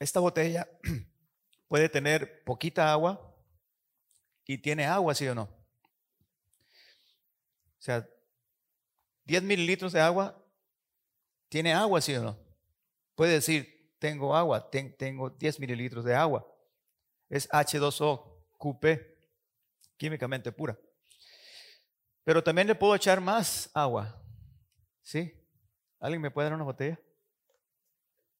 [0.00, 0.68] Esta botella
[1.68, 3.32] puede tener poquita agua
[4.44, 5.44] y tiene agua, ¿sí o no?
[5.44, 5.52] O
[7.78, 8.08] sea,
[9.26, 10.44] 10 mililitros de agua,
[11.48, 12.36] tiene agua, ¿sí o no?
[13.14, 16.53] Puede decir, tengo agua, tengo 10 mililitros de agua.
[17.34, 18.86] Es H2O, QP,
[19.96, 20.78] químicamente pura.
[22.22, 24.22] Pero también le puedo echar más agua.
[25.02, 25.32] ¿Sí?
[25.98, 26.96] ¿Alguien me puede dar una botella?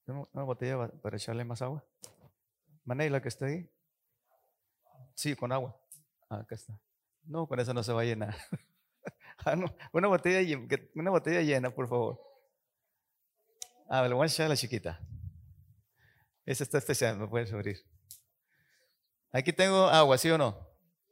[0.07, 1.85] ¿Una botella para echarle más agua?
[2.85, 3.69] la que está ahí.
[5.17, 5.77] Sí, con agua.
[6.31, 6.81] Ah, acá está.
[7.25, 8.37] No, con eso no se va a llenar.
[9.45, 9.57] Ah,
[9.93, 10.59] una, botella,
[10.95, 12.19] una botella llena, por favor.
[13.91, 15.01] Ah, le voy a echar a la chiquita.
[16.47, 17.85] Esa está especial, me puedes abrir.
[19.35, 20.57] Aquí tengo agua, ¿sí o no?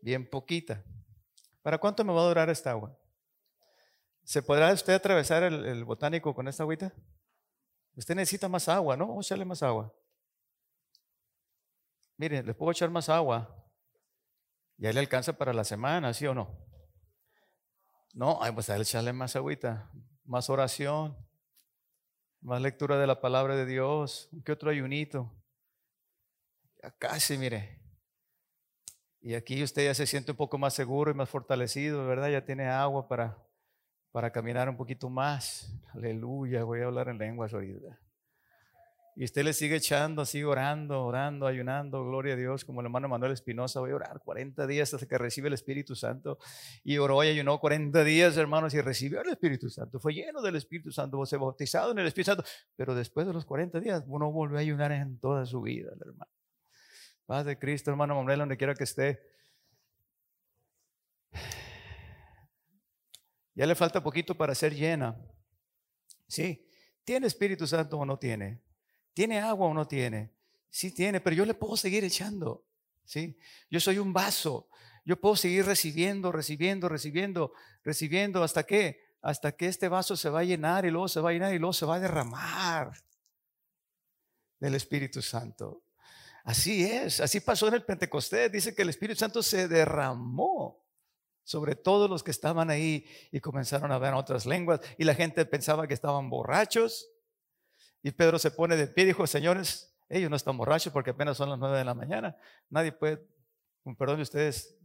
[0.01, 0.85] Bien poquita.
[1.61, 2.97] ¿Para cuánto me va a durar esta agua?
[4.23, 6.95] ¿Se podrá usted atravesar el, botánico con esta agüita?
[7.97, 9.09] Usted necesita más agua, ¿no?
[9.09, 9.93] Vamos a echarle más agua.
[12.17, 13.53] Miren, le puedo echar más agua.
[14.77, 16.57] Ya le alcanza para la semana, ¿sí o no?
[18.15, 19.91] No, ay, pues a echarle más agüita,
[20.23, 21.17] más oración,
[22.41, 25.29] más lectura de la palabra de Dios, ¿qué otro ayunito?
[26.81, 27.82] Ya casi, mire.
[29.23, 32.29] Y aquí usted ya se siente un poco más seguro y más fortalecido, ¿verdad?
[32.29, 33.39] Ya tiene agua para,
[34.11, 35.73] para caminar un poquito más.
[35.95, 38.01] Aleluya, voy a hablar en lenguas ahorita.
[39.15, 43.09] Y usted le sigue echando, sigue orando, orando, ayunando, gloria a Dios, como el hermano
[43.09, 46.39] Manuel Espinosa, voy a orar 40 días hasta que recibe el Espíritu Santo.
[46.83, 50.01] Y oró y ayunó 40 días, hermanos, y recibió el Espíritu Santo.
[50.01, 52.45] Fue lleno del Espíritu Santo, fue bautizado en el Espíritu Santo.
[52.75, 56.27] Pero después de los 40 días, uno volvió a ayunar en toda su vida, hermano.
[57.27, 59.21] Paz de Cristo, hermano Manuel, donde quiera que esté.
[63.55, 65.17] Ya le falta poquito para ser llena.
[66.27, 66.69] Sí,
[67.05, 68.63] ¿tiene Espíritu Santo o no tiene?
[69.13, 70.33] ¿Tiene agua o no tiene?
[70.71, 72.67] Sí tiene, pero yo le puedo seguir echando.
[73.05, 73.39] ¿sí?
[73.71, 74.69] Yo soy un vaso.
[75.05, 78.43] Yo puedo seguir recibiendo, recibiendo, recibiendo, recibiendo.
[78.43, 79.01] ¿Hasta qué?
[79.21, 81.59] Hasta que este vaso se va a llenar y luego se va a llenar y
[81.59, 82.93] luego se va a derramar
[84.59, 85.85] del Espíritu Santo.
[86.45, 88.51] Así es, así pasó en el Pentecostés.
[88.51, 90.83] Dice que el Espíritu Santo se derramó
[91.45, 95.45] sobre todos los que estaban ahí y comenzaron a ver otras lenguas y la gente
[95.45, 97.09] pensaba que estaban borrachos
[98.03, 101.37] y Pedro se pone de pie y dijo, señores, ellos no están borrachos porque apenas
[101.37, 102.37] son las nueve de la mañana.
[102.69, 103.25] Nadie puede,
[103.83, 104.77] con perdón de ustedes,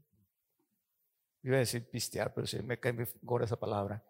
[1.43, 4.03] iba a decir pistear, pero si me cae mejor esa palabra.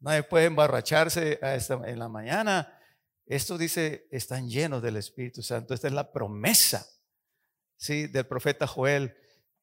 [0.00, 2.77] Nadie puede emborracharse en la mañana.
[3.28, 5.74] Esto dice, están llenos del Espíritu Santo.
[5.74, 6.86] Esta es la promesa
[7.76, 8.06] ¿sí?
[8.06, 9.14] del profeta Joel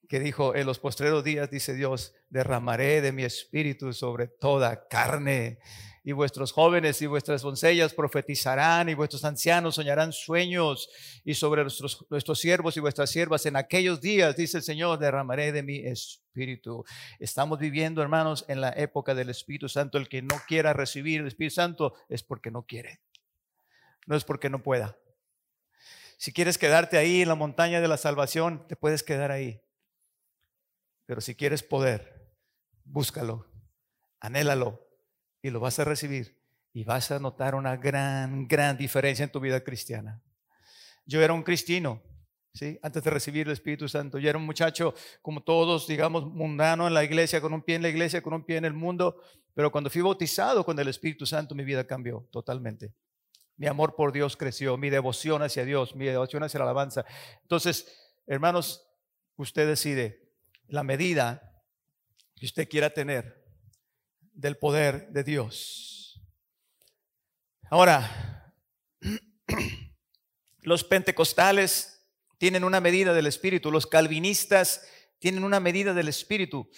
[0.07, 5.57] que dijo, en los postreros días, dice Dios, derramaré de mi espíritu sobre toda carne
[6.03, 10.87] y vuestros jóvenes y vuestras doncellas profetizarán y vuestros ancianos soñarán sueños
[11.23, 15.51] y sobre nuestros, nuestros siervos y vuestras siervas en aquellos días, dice el Señor, derramaré
[15.51, 16.85] de mi espíritu.
[17.17, 19.97] Estamos viviendo, hermanos, en la época del Espíritu Santo.
[19.97, 23.01] El que no quiera recibir el Espíritu Santo es porque no quiere,
[24.05, 24.97] no es porque no pueda.
[26.17, 29.61] Si quieres quedarte ahí en la montaña de la salvación, te puedes quedar ahí.
[31.05, 32.31] Pero si quieres poder,
[32.83, 33.45] búscalo,
[34.19, 34.85] anhélalo,
[35.41, 36.41] y lo vas a recibir
[36.73, 40.21] y vas a notar una gran, gran diferencia en tu vida cristiana.
[41.05, 42.01] Yo era un cristiano,
[42.53, 42.79] ¿sí?
[42.81, 44.17] Antes de recibir el Espíritu Santo.
[44.17, 47.83] Yo era un muchacho como todos, digamos, mundano en la iglesia, con un pie en
[47.83, 49.21] la iglesia, con un pie en el mundo.
[49.53, 52.93] Pero cuando fui bautizado con el Espíritu Santo, mi vida cambió totalmente.
[53.57, 57.05] Mi amor por Dios creció, mi devoción hacia Dios, mi devoción hacia la alabanza.
[57.41, 57.87] Entonces,
[58.27, 58.85] hermanos,
[59.37, 60.29] usted decide
[60.67, 61.63] la medida
[62.35, 63.45] que usted quiera tener
[64.33, 66.21] del poder de Dios.
[67.69, 68.53] Ahora,
[70.61, 71.95] los pentecostales
[72.37, 74.85] tienen una medida del Espíritu, los calvinistas
[75.19, 76.69] tienen una medida del Espíritu.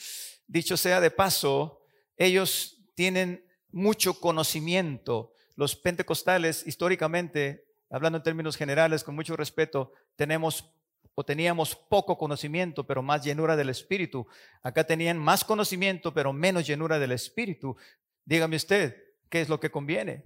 [0.46, 1.82] Dicho sea de paso,
[2.16, 5.34] ellos tienen mucho conocimiento.
[5.58, 10.72] Los pentecostales, históricamente, hablando en términos generales, con mucho respeto, tenemos
[11.20, 14.28] o teníamos poco conocimiento, pero más llenura del Espíritu.
[14.62, 17.76] Acá tenían más conocimiento, pero menos llenura del Espíritu.
[18.24, 18.96] Dígame usted,
[19.28, 20.26] ¿qué es lo que conviene?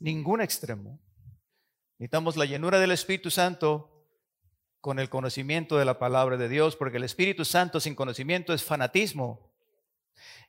[0.00, 0.98] Ningún extremo.
[1.98, 4.06] Necesitamos la llenura del Espíritu Santo
[4.80, 8.64] con el conocimiento de la palabra de Dios, porque el Espíritu Santo sin conocimiento es
[8.64, 9.52] fanatismo.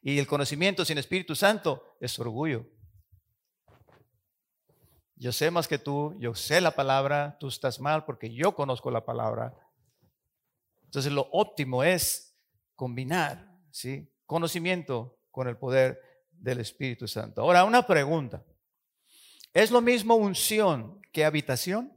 [0.02, 2.66] Y el conocimiento sin Espíritu Santo es orgullo.
[5.24, 8.92] Yo sé más que tú, yo sé la palabra, tú estás mal porque yo conozco
[8.92, 9.54] la palabra.
[10.84, 12.38] Entonces lo óptimo es
[12.76, 14.12] combinar ¿sí?
[14.26, 15.98] conocimiento con el poder
[16.30, 17.40] del Espíritu Santo.
[17.40, 18.44] Ahora, una pregunta.
[19.54, 21.94] ¿Es lo mismo unción que habitación?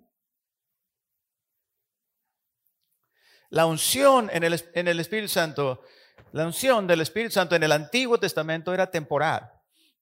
[3.51, 5.83] La unción en el, en el Espíritu Santo,
[6.31, 9.51] la unción del Espíritu Santo en el Antiguo Testamento era temporal,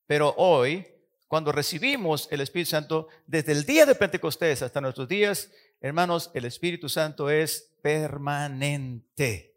[0.07, 0.94] pero hoy
[1.29, 5.51] cuando recibimos el Espíritu Santo, desde el día de Pentecostés hasta nuestros días,
[5.81, 9.55] hermanos, el Espíritu Santo es permanente.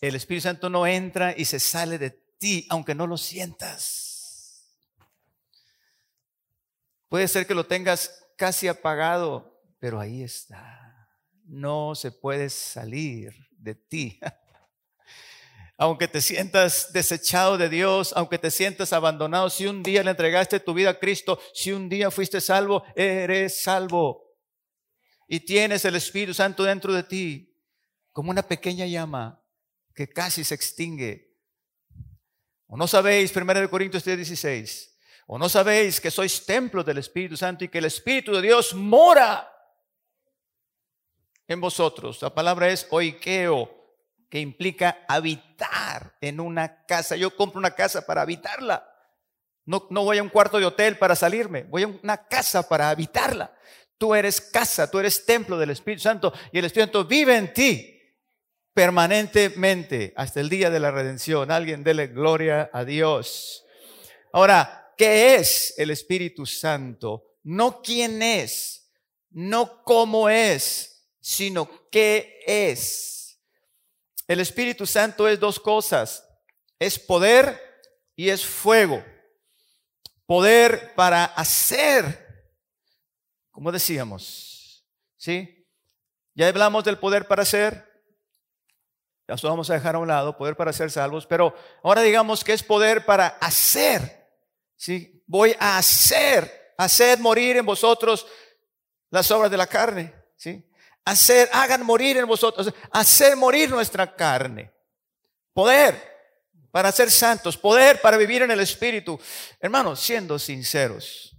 [0.00, 4.10] El Espíritu Santo no entra y se sale de ti, aunque no lo sientas.
[7.08, 11.08] Puede ser que lo tengas casi apagado, pero ahí está.
[11.44, 14.18] No se puede salir de ti.
[15.80, 20.60] Aunque te sientas desechado de Dios, aunque te sientas abandonado, si un día le entregaste
[20.60, 24.36] tu vida a Cristo, si un día fuiste salvo, eres salvo.
[25.26, 27.56] Y tienes el Espíritu Santo dentro de ti,
[28.12, 29.42] como una pequeña llama
[29.94, 31.34] que casi se extingue.
[32.66, 37.64] ¿O no sabéis, 1 Corintios 16, o no sabéis que sois templo del Espíritu Santo
[37.64, 39.50] y que el Espíritu de Dios mora
[41.48, 42.20] en vosotros?
[42.20, 43.79] La palabra es oikeo
[44.30, 47.16] que implica habitar en una casa.
[47.16, 48.86] Yo compro una casa para habitarla.
[49.66, 52.88] No, no voy a un cuarto de hotel para salirme, voy a una casa para
[52.88, 53.52] habitarla.
[53.98, 57.52] Tú eres casa, tú eres templo del Espíritu Santo y el Espíritu Santo vive en
[57.52, 58.00] ti
[58.72, 61.50] permanentemente hasta el día de la redención.
[61.50, 63.66] Alguien dele gloria a Dios.
[64.32, 67.36] Ahora, ¿qué es el Espíritu Santo?
[67.42, 68.90] No quién es,
[69.30, 73.19] no cómo es, sino qué es.
[74.30, 76.24] El Espíritu Santo es dos cosas.
[76.78, 77.60] Es poder
[78.14, 79.04] y es fuego.
[80.24, 82.46] Poder para hacer,
[83.50, 85.66] como decíamos, ¿sí?
[86.32, 87.84] Ya hablamos del poder para hacer.
[89.26, 91.26] Ya eso vamos a dejar a un lado, poder para ser salvos.
[91.26, 91.52] Pero
[91.82, 94.30] ahora digamos que es poder para hacer.
[94.76, 95.24] ¿sí?
[95.26, 98.24] Voy a hacer, hacer morir en vosotros
[99.10, 100.14] las obras de la carne.
[100.36, 100.69] ¿sí?
[101.04, 104.72] Hacer, hagan morir en vosotros, hacer morir nuestra carne.
[105.52, 106.10] Poder
[106.70, 109.18] para ser santos, poder para vivir en el Espíritu.
[109.58, 111.36] Hermanos, siendo sinceros,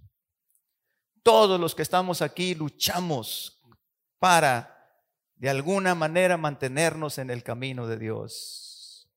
[1.23, 3.61] todos los que estamos aquí luchamos
[4.19, 4.77] para
[5.35, 9.09] de alguna manera mantenernos en el camino de Dios.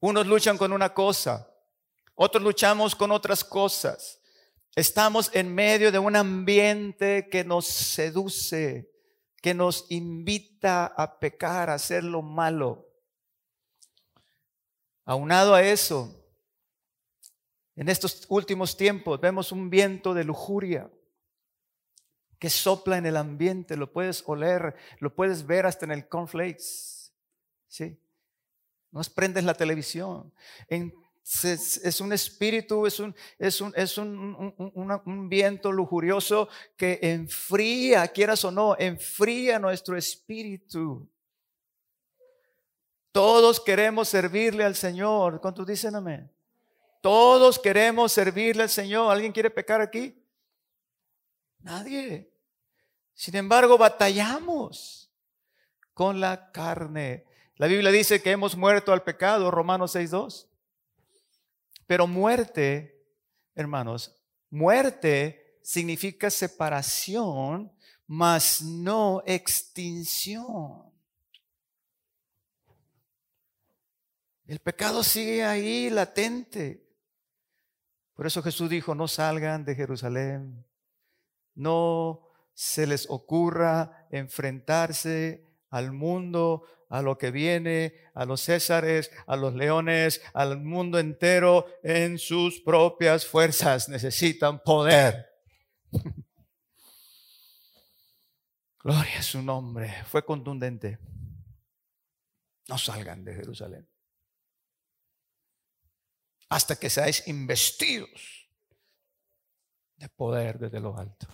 [0.00, 1.48] Unos luchan con una cosa,
[2.14, 4.19] otros luchamos con otras cosas.
[4.80, 8.90] Estamos en medio de un ambiente que nos seduce,
[9.42, 12.88] que nos invita a pecar, a hacer lo malo.
[15.04, 16.24] Aunado a eso,
[17.76, 20.90] en estos últimos tiempos vemos un viento de lujuria
[22.38, 27.12] que sopla en el ambiente, lo puedes oler, lo puedes ver hasta en el cornflakes.
[27.68, 28.00] ¿Sí?
[28.90, 30.32] No prendes la televisión.
[31.22, 34.54] Es, un espíritu, es, un, es, un, es un,
[35.04, 41.08] un, viento lujurioso que enfría, quieras o no, enfría nuestro espíritu.
[43.12, 45.40] Todos queremos servirle al Señor.
[45.40, 46.30] ¿Cuántos dicen amén?
[47.00, 49.10] Todos queremos servirle al Señor.
[49.10, 50.16] ¿Alguien quiere pecar aquí?
[51.60, 52.30] Nadie.
[53.14, 55.10] Sin embargo, batallamos
[55.94, 57.24] con la carne.
[57.56, 60.49] La Biblia dice que hemos muerto al pecado, Romanos 6.2.
[61.90, 63.04] Pero muerte,
[63.52, 64.16] hermanos,
[64.48, 67.72] muerte significa separación,
[68.06, 70.84] mas no extinción.
[74.46, 76.88] El pecado sigue ahí latente.
[78.14, 80.64] Por eso Jesús dijo, no salgan de Jerusalén,
[81.56, 82.20] no
[82.54, 89.54] se les ocurra enfrentarse al mundo, a lo que viene, a los césares, a los
[89.54, 93.88] leones, al mundo entero en sus propias fuerzas.
[93.88, 95.30] Necesitan poder.
[98.82, 100.04] Gloria a su nombre.
[100.04, 100.98] Fue contundente.
[102.68, 103.88] No salgan de Jerusalén.
[106.48, 108.48] Hasta que seáis investidos
[109.96, 111.28] de poder desde lo alto.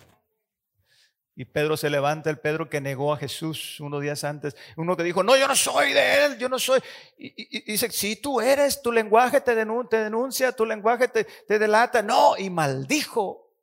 [1.39, 4.55] Y Pedro se levanta, el Pedro que negó a Jesús unos días antes.
[4.75, 6.81] Uno que dijo, no, yo no soy de él, yo no soy.
[7.15, 12.01] Y, dice, si tú eres, tu lenguaje te, denuncia, tu lenguaje te, te delata.
[12.01, 13.53] No, y maldijo.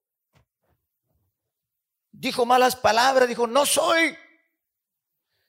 [2.13, 4.17] Dijo malas palabras, dijo, no soy.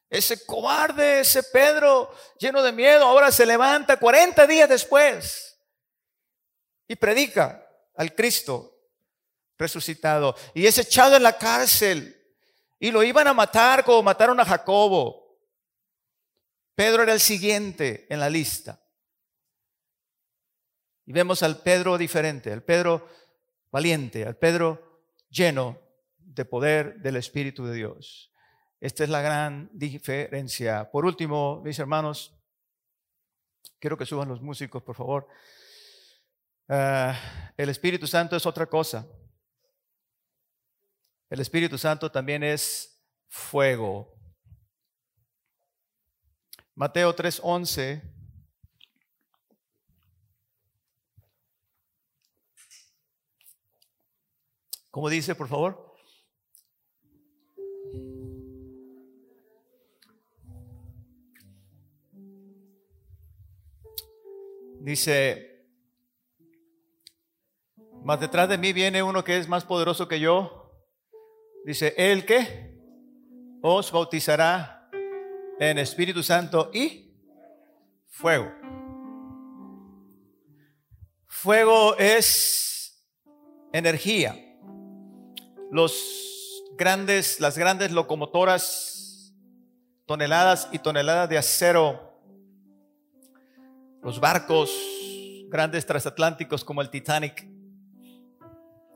[0.10, 5.62] Ese cobarde, ese Pedro lleno de miedo, ahora se levanta 40 días después
[6.88, 8.76] y predica al Cristo
[9.60, 12.15] resucitado y es echado en la cárcel
[12.80, 15.40] y lo iban a matar como mataron a Jacobo.
[16.76, 18.82] Pedro era el siguiente en la lista.
[21.06, 23.08] Y vemos al Pedro diferente, al Pedro
[23.72, 25.80] valiente, al Pedro lleno
[26.18, 28.32] de poder del Espíritu de Dios.
[28.82, 30.92] Esta es la gran diferencia.
[30.92, 32.36] Por último, mis hermanos,
[33.80, 35.28] quiero que suban los músicos, por favor.
[36.68, 39.08] Ah, el Espíritu Santo es otra cosa.
[41.30, 44.14] El Espíritu Santo también es fuego.
[46.76, 48.02] Mateo 3:11.
[54.92, 55.94] ¿Cómo dice, por favor?
[64.80, 65.66] Dice,
[68.04, 70.65] más detrás de mí viene uno que es más poderoso que yo
[71.66, 72.78] Dice, el que
[73.64, 74.88] os bautizará
[75.60, 77.12] en Espíritu Santo y
[78.08, 78.52] fuego.
[81.26, 83.04] Fuego es
[83.74, 84.36] energía.
[85.72, 89.34] Los grandes, las grandes locomotoras,
[90.06, 92.22] toneladas y toneladas de acero,
[94.04, 94.72] los barcos
[95.48, 97.48] grandes transatlánticos como el Titanic,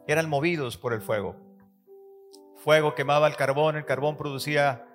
[0.05, 1.48] eran movidos por el fuego
[2.69, 4.85] fuego quemaba el carbón, el carbón producía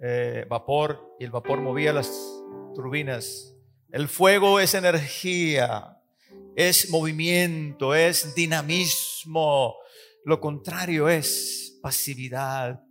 [0.00, 2.10] eh, vapor y el vapor movía las
[2.74, 3.54] turbinas.
[3.90, 6.00] El fuego es energía,
[6.56, 9.74] es movimiento, es dinamismo.
[10.24, 12.82] Lo contrario es pasividad,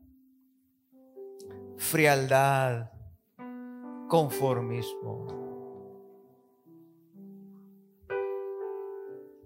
[1.77, 2.91] frialdad,
[4.07, 5.25] conformismo.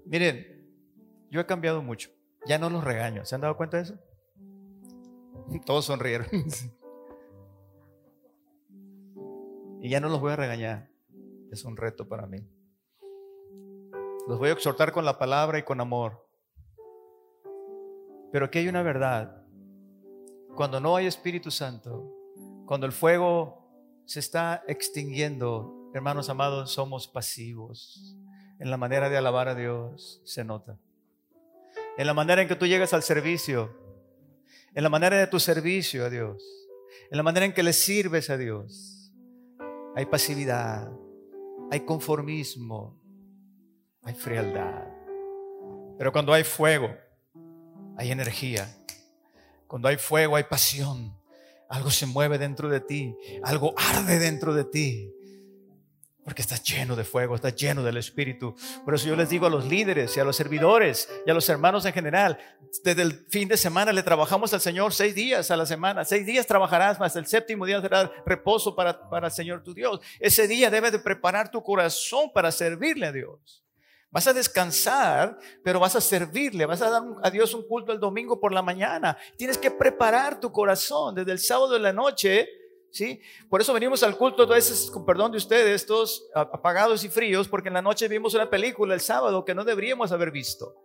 [0.05, 0.69] Miren,
[1.29, 2.09] yo he cambiado mucho.
[2.45, 3.23] Ya no los regaño.
[3.23, 4.11] ¿Se han dado cuenta de eso?
[5.66, 6.28] Todos sonrieron.
[9.82, 10.89] Y ya no los voy a regañar.
[11.52, 12.47] Es un reto para mí.
[14.28, 16.26] Los voy a exhortar con la palabra y con amor.
[18.32, 19.43] Pero aquí hay una verdad.
[20.56, 22.14] Cuando no hay Espíritu Santo,
[22.66, 23.68] cuando el fuego
[24.06, 28.16] se está extinguiendo, hermanos amados, somos pasivos.
[28.60, 30.78] En la manera de alabar a Dios se nota.
[31.97, 33.76] En la manera en que tú llegas al servicio,
[34.74, 36.43] en la manera de tu servicio a Dios,
[37.09, 39.11] en la manera en que le sirves a Dios.
[39.95, 40.89] Hay pasividad,
[41.69, 42.99] hay conformismo,
[44.03, 44.88] hay frialdad.
[45.97, 46.95] Pero cuando hay fuego,
[47.97, 48.67] hay energía.
[49.67, 51.15] Cuando hay fuego, hay pasión.
[51.69, 55.13] Algo se mueve dentro de ti, algo arde dentro de ti.
[56.24, 58.55] Porque está lleno de fuego, está lleno del Espíritu.
[58.86, 61.49] Por eso yo les digo a los líderes y a los servidores y a los
[61.49, 62.38] hermanos en general,
[62.84, 66.05] desde el fin de semana le trabajamos al Señor seis días a la semana.
[66.05, 69.99] Seis días trabajarás, más el séptimo día será reposo para, para el Señor tu Dios.
[70.19, 73.63] Ese día debe de preparar tu corazón para servirle a Dios.
[74.11, 77.99] Vas a descansar, pero vas a servirle, vas a dar a Dios un culto el
[77.99, 79.17] domingo por la mañana.
[79.38, 82.47] Tienes que preparar tu corazón desde el sábado de la noche
[82.91, 83.21] ¿sí?
[83.49, 87.47] Por eso venimos al culto a veces, con perdón de ustedes, todos apagados y fríos,
[87.47, 90.75] porque en la noche vimos una película el sábado que no deberíamos haber visto.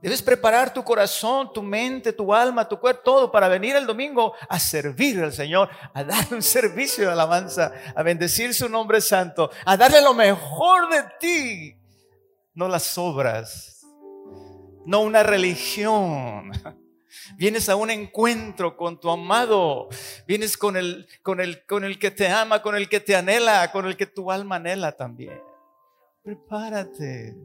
[0.00, 4.34] Debes preparar tu corazón, tu mente, tu alma, tu cuerpo, todo para venir el domingo
[4.48, 9.50] a servir al Señor, a dar un servicio de alabanza, a bendecir su nombre santo,
[9.64, 11.76] a darle lo mejor de ti,
[12.54, 13.86] no las obras,
[14.84, 16.50] no una religión
[17.36, 19.88] Vienes a un encuentro con tu amado.
[20.26, 23.70] Vienes con el, con el, con el que te ama, con el que te anhela,
[23.72, 25.40] con el que tu alma anhela también.
[26.22, 27.36] Prepárate.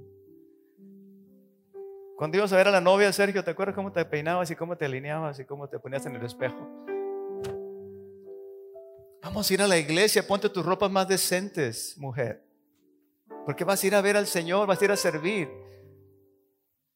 [2.17, 4.75] Cuando ibas a ver a la novia, Sergio, ¿te acuerdas cómo te peinabas y cómo
[4.75, 6.67] te alineabas y cómo te ponías en el espejo?
[9.21, 12.43] Vamos a ir a la iglesia, ponte tus ropas más decentes, mujer.
[13.45, 15.47] Porque vas a ir a ver al Señor, vas a ir a servir.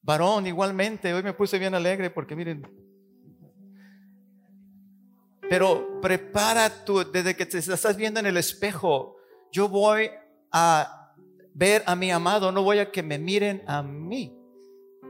[0.04, 2.68] Varón, igualmente, hoy me puse bien alegre porque miren.
[5.49, 9.18] Pero prepara tú, desde que te estás viendo en el espejo,
[9.52, 10.10] yo voy
[10.52, 11.14] a
[11.54, 14.36] ver a mi amado, no voy a que me miren a mí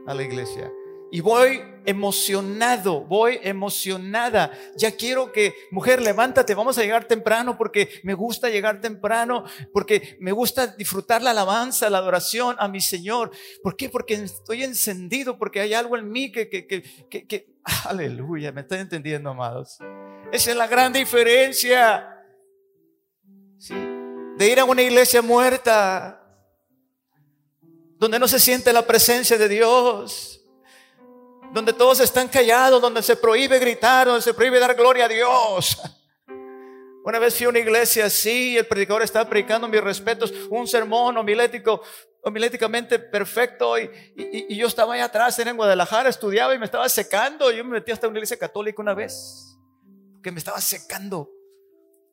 [0.06, 0.70] a la iglesia.
[1.14, 4.50] Y voy emocionado, voy emocionada.
[4.78, 9.44] Ya quiero que, mujer, levántate, vamos a llegar temprano porque me gusta llegar temprano,
[9.74, 13.30] porque me gusta disfrutar la alabanza, la adoración a mi Señor.
[13.62, 13.90] ¿Por qué?
[13.90, 16.82] Porque estoy encendido, porque hay algo en mí que, que, que,
[17.26, 17.46] que,
[17.84, 19.76] aleluya, me estoy entendiendo, amados.
[20.32, 22.08] Esa es la gran diferencia.
[24.38, 26.26] De ir a una iglesia muerta
[27.98, 30.41] donde no se siente la presencia de Dios,
[31.52, 35.80] donde todos están callados, donde se prohíbe gritar, donde se prohíbe dar gloria a Dios.
[37.04, 41.16] Una vez fui a una iglesia así, el predicador estaba predicando mis respetos, un sermón
[41.16, 41.82] homilético,
[42.22, 47.50] homiléticamente perfecto, y, y, yo estaba ahí atrás, en Guadalajara, estudiaba y me estaba secando.
[47.50, 49.58] Yo me metí hasta una iglesia católica una vez,
[50.22, 51.28] que me estaba secando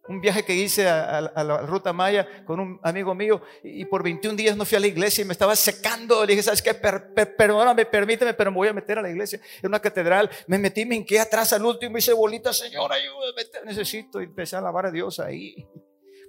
[0.09, 4.35] un viaje que hice a, la ruta Maya con un amigo mío y, por 21
[4.35, 6.25] días no fui a la iglesia y me estaba secando.
[6.25, 6.73] Le dije, ¿sabes qué?
[6.73, 9.39] perdóname, permíteme, pero me voy a meter a la iglesia.
[9.61, 13.43] En una catedral me metí, me hinqué atrás al último y hice bolita, Señor, ayúdame,
[13.65, 14.19] necesito.
[14.19, 15.67] Y empecé a alabar a Dios ahí.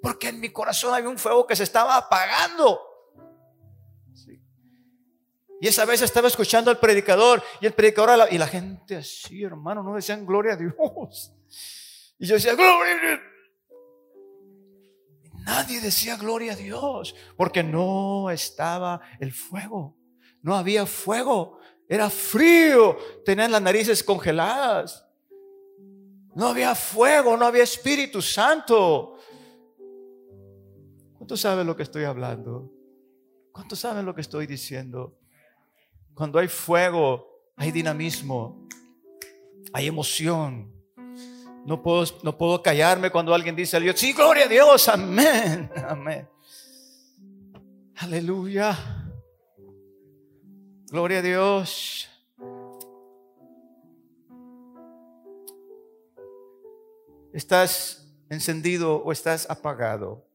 [0.03, 2.81] Porque en mi corazón había un fuego que se estaba apagando.
[5.63, 9.83] Y esa vez estaba escuchando al predicador y el predicador y la gente así, hermano,
[9.83, 11.33] no decían gloria a Dios.
[12.19, 13.21] Y yo decía, gloria a Dios.
[15.45, 19.97] Nadie decía gloria a Dios porque no estaba el fuego.
[20.43, 21.59] No había fuego.
[21.89, 22.97] Era frío.
[23.25, 25.07] Tenían las narices congeladas.
[26.35, 29.19] No había fuego, no había Espíritu Santo.
[31.15, 32.73] ¿Cuántos saben lo que estoy hablando?
[33.53, 35.19] ¿Cuántos saben lo que estoy diciendo?
[36.15, 38.67] Cuando hay fuego, hay dinamismo,
[39.73, 40.73] hay emoción,
[41.65, 45.71] no puedo, no puedo callarme cuando alguien dice a Dios, sí, gloria a Dios, amén,
[45.89, 46.29] amén.
[47.97, 48.77] Aleluya.
[50.91, 52.09] Gloria a Dios.
[57.33, 60.27] ¿Estás encendido o estás apagado?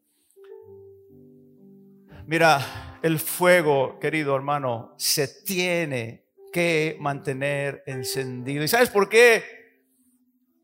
[2.28, 8.64] Mira, el fuego, querido hermano, se tiene que mantener encendido.
[8.64, 9.55] ¿Y sabes por qué?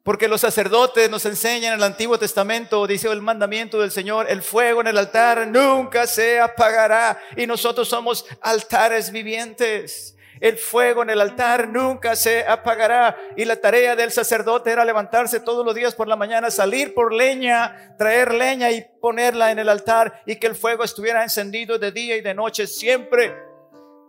[0.03, 4.41] Porque los sacerdotes nos enseñan en el Antiguo Testamento, dice el mandamiento del Señor, el
[4.41, 10.15] fuego en el altar nunca se apagará y nosotros somos altares vivientes.
[10.39, 15.39] El fuego en el altar nunca se apagará y la tarea del sacerdote era levantarse
[15.39, 19.69] todos los días por la mañana, salir por leña, traer leña y ponerla en el
[19.69, 23.35] altar y que el fuego estuviera encendido de día y de noche siempre.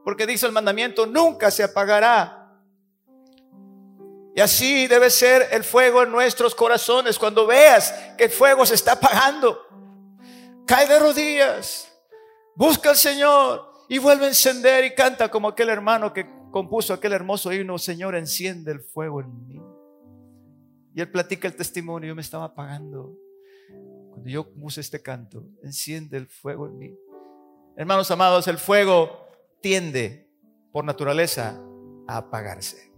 [0.04, 2.41] Porque dice el mandamiento, nunca se apagará
[4.34, 7.18] y así debe ser el fuego en nuestros corazones.
[7.18, 9.58] Cuando veas que el fuego se está apagando,
[10.66, 11.92] cae de rodillas,
[12.54, 17.12] busca al Señor y vuelve a encender y canta como aquel hermano que compuso aquel
[17.12, 19.60] hermoso himno, Señor, enciende el fuego en mí.
[20.94, 23.16] Y él platica el testimonio, yo me estaba apagando.
[24.10, 26.94] Cuando yo puse este canto, enciende el fuego en mí.
[27.76, 29.26] Hermanos amados, el fuego
[29.62, 30.30] tiende
[30.70, 31.58] por naturaleza
[32.06, 32.91] a apagarse.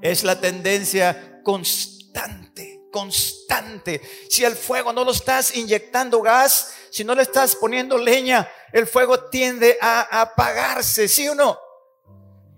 [0.00, 4.00] Es la tendencia constante, constante.
[4.28, 8.86] Si el fuego no lo estás inyectando gas, si no le estás poniendo leña, el
[8.86, 11.58] fuego tiende a apagarse, ¿sí o no?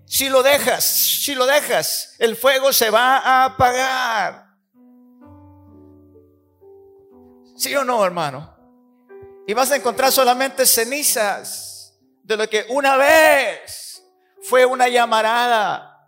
[0.05, 4.47] Si lo dejas, si lo dejas, el fuego se va a apagar.
[7.55, 8.57] ¿Sí o no, hermano?
[9.45, 14.03] Y vas a encontrar solamente cenizas de lo que una vez
[14.41, 15.98] fue una llamarada,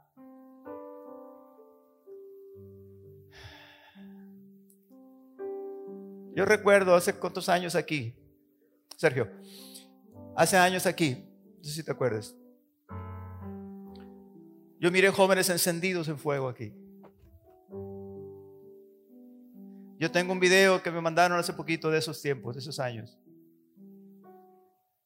[6.42, 8.16] Yo recuerdo hace cuántos años aquí,
[8.98, 9.30] Sergio,
[10.36, 11.24] hace años aquí,
[11.60, 12.36] no sé si te acuerdas.
[14.80, 16.74] Yo miré jóvenes encendidos en fuego aquí.
[20.00, 23.20] Yo tengo un video que me mandaron hace poquito de esos tiempos, de esos años.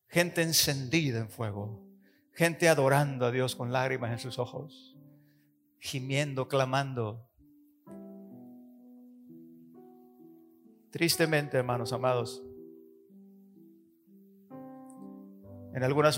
[0.08, 1.86] Gente encendida en fuego.
[2.32, 4.96] Gente adorando a Dios con lágrimas en sus ojos.
[5.80, 7.30] Gimiendo, clamando.
[10.96, 12.42] Tristemente, hermanos amados,
[15.74, 16.18] en algunas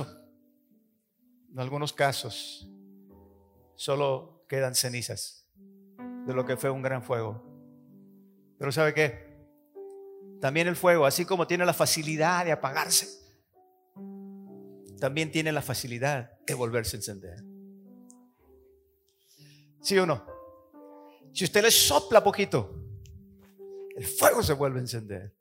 [1.51, 2.69] En algunos casos
[3.73, 5.49] solo quedan cenizas
[6.28, 7.43] de lo que fue un gran fuego.
[8.59, 9.47] Pero ¿sabe qué?
[10.39, 13.07] También el fuego, así como tiene la facilidad de apagarse,
[14.99, 17.43] también tiene la facilidad de volverse a encender.
[19.82, 20.23] ¿Sí o no?
[21.34, 22.87] Si usted le sopla poquito,
[23.98, 25.36] el fuego se vuelve a encender.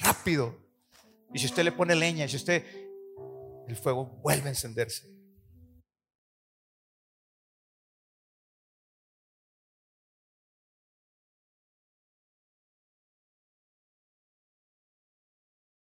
[0.00, 0.56] Rápido.
[1.34, 2.64] Y si usted le pone leña, si usted,
[3.66, 5.11] el fuego vuelve a encenderse.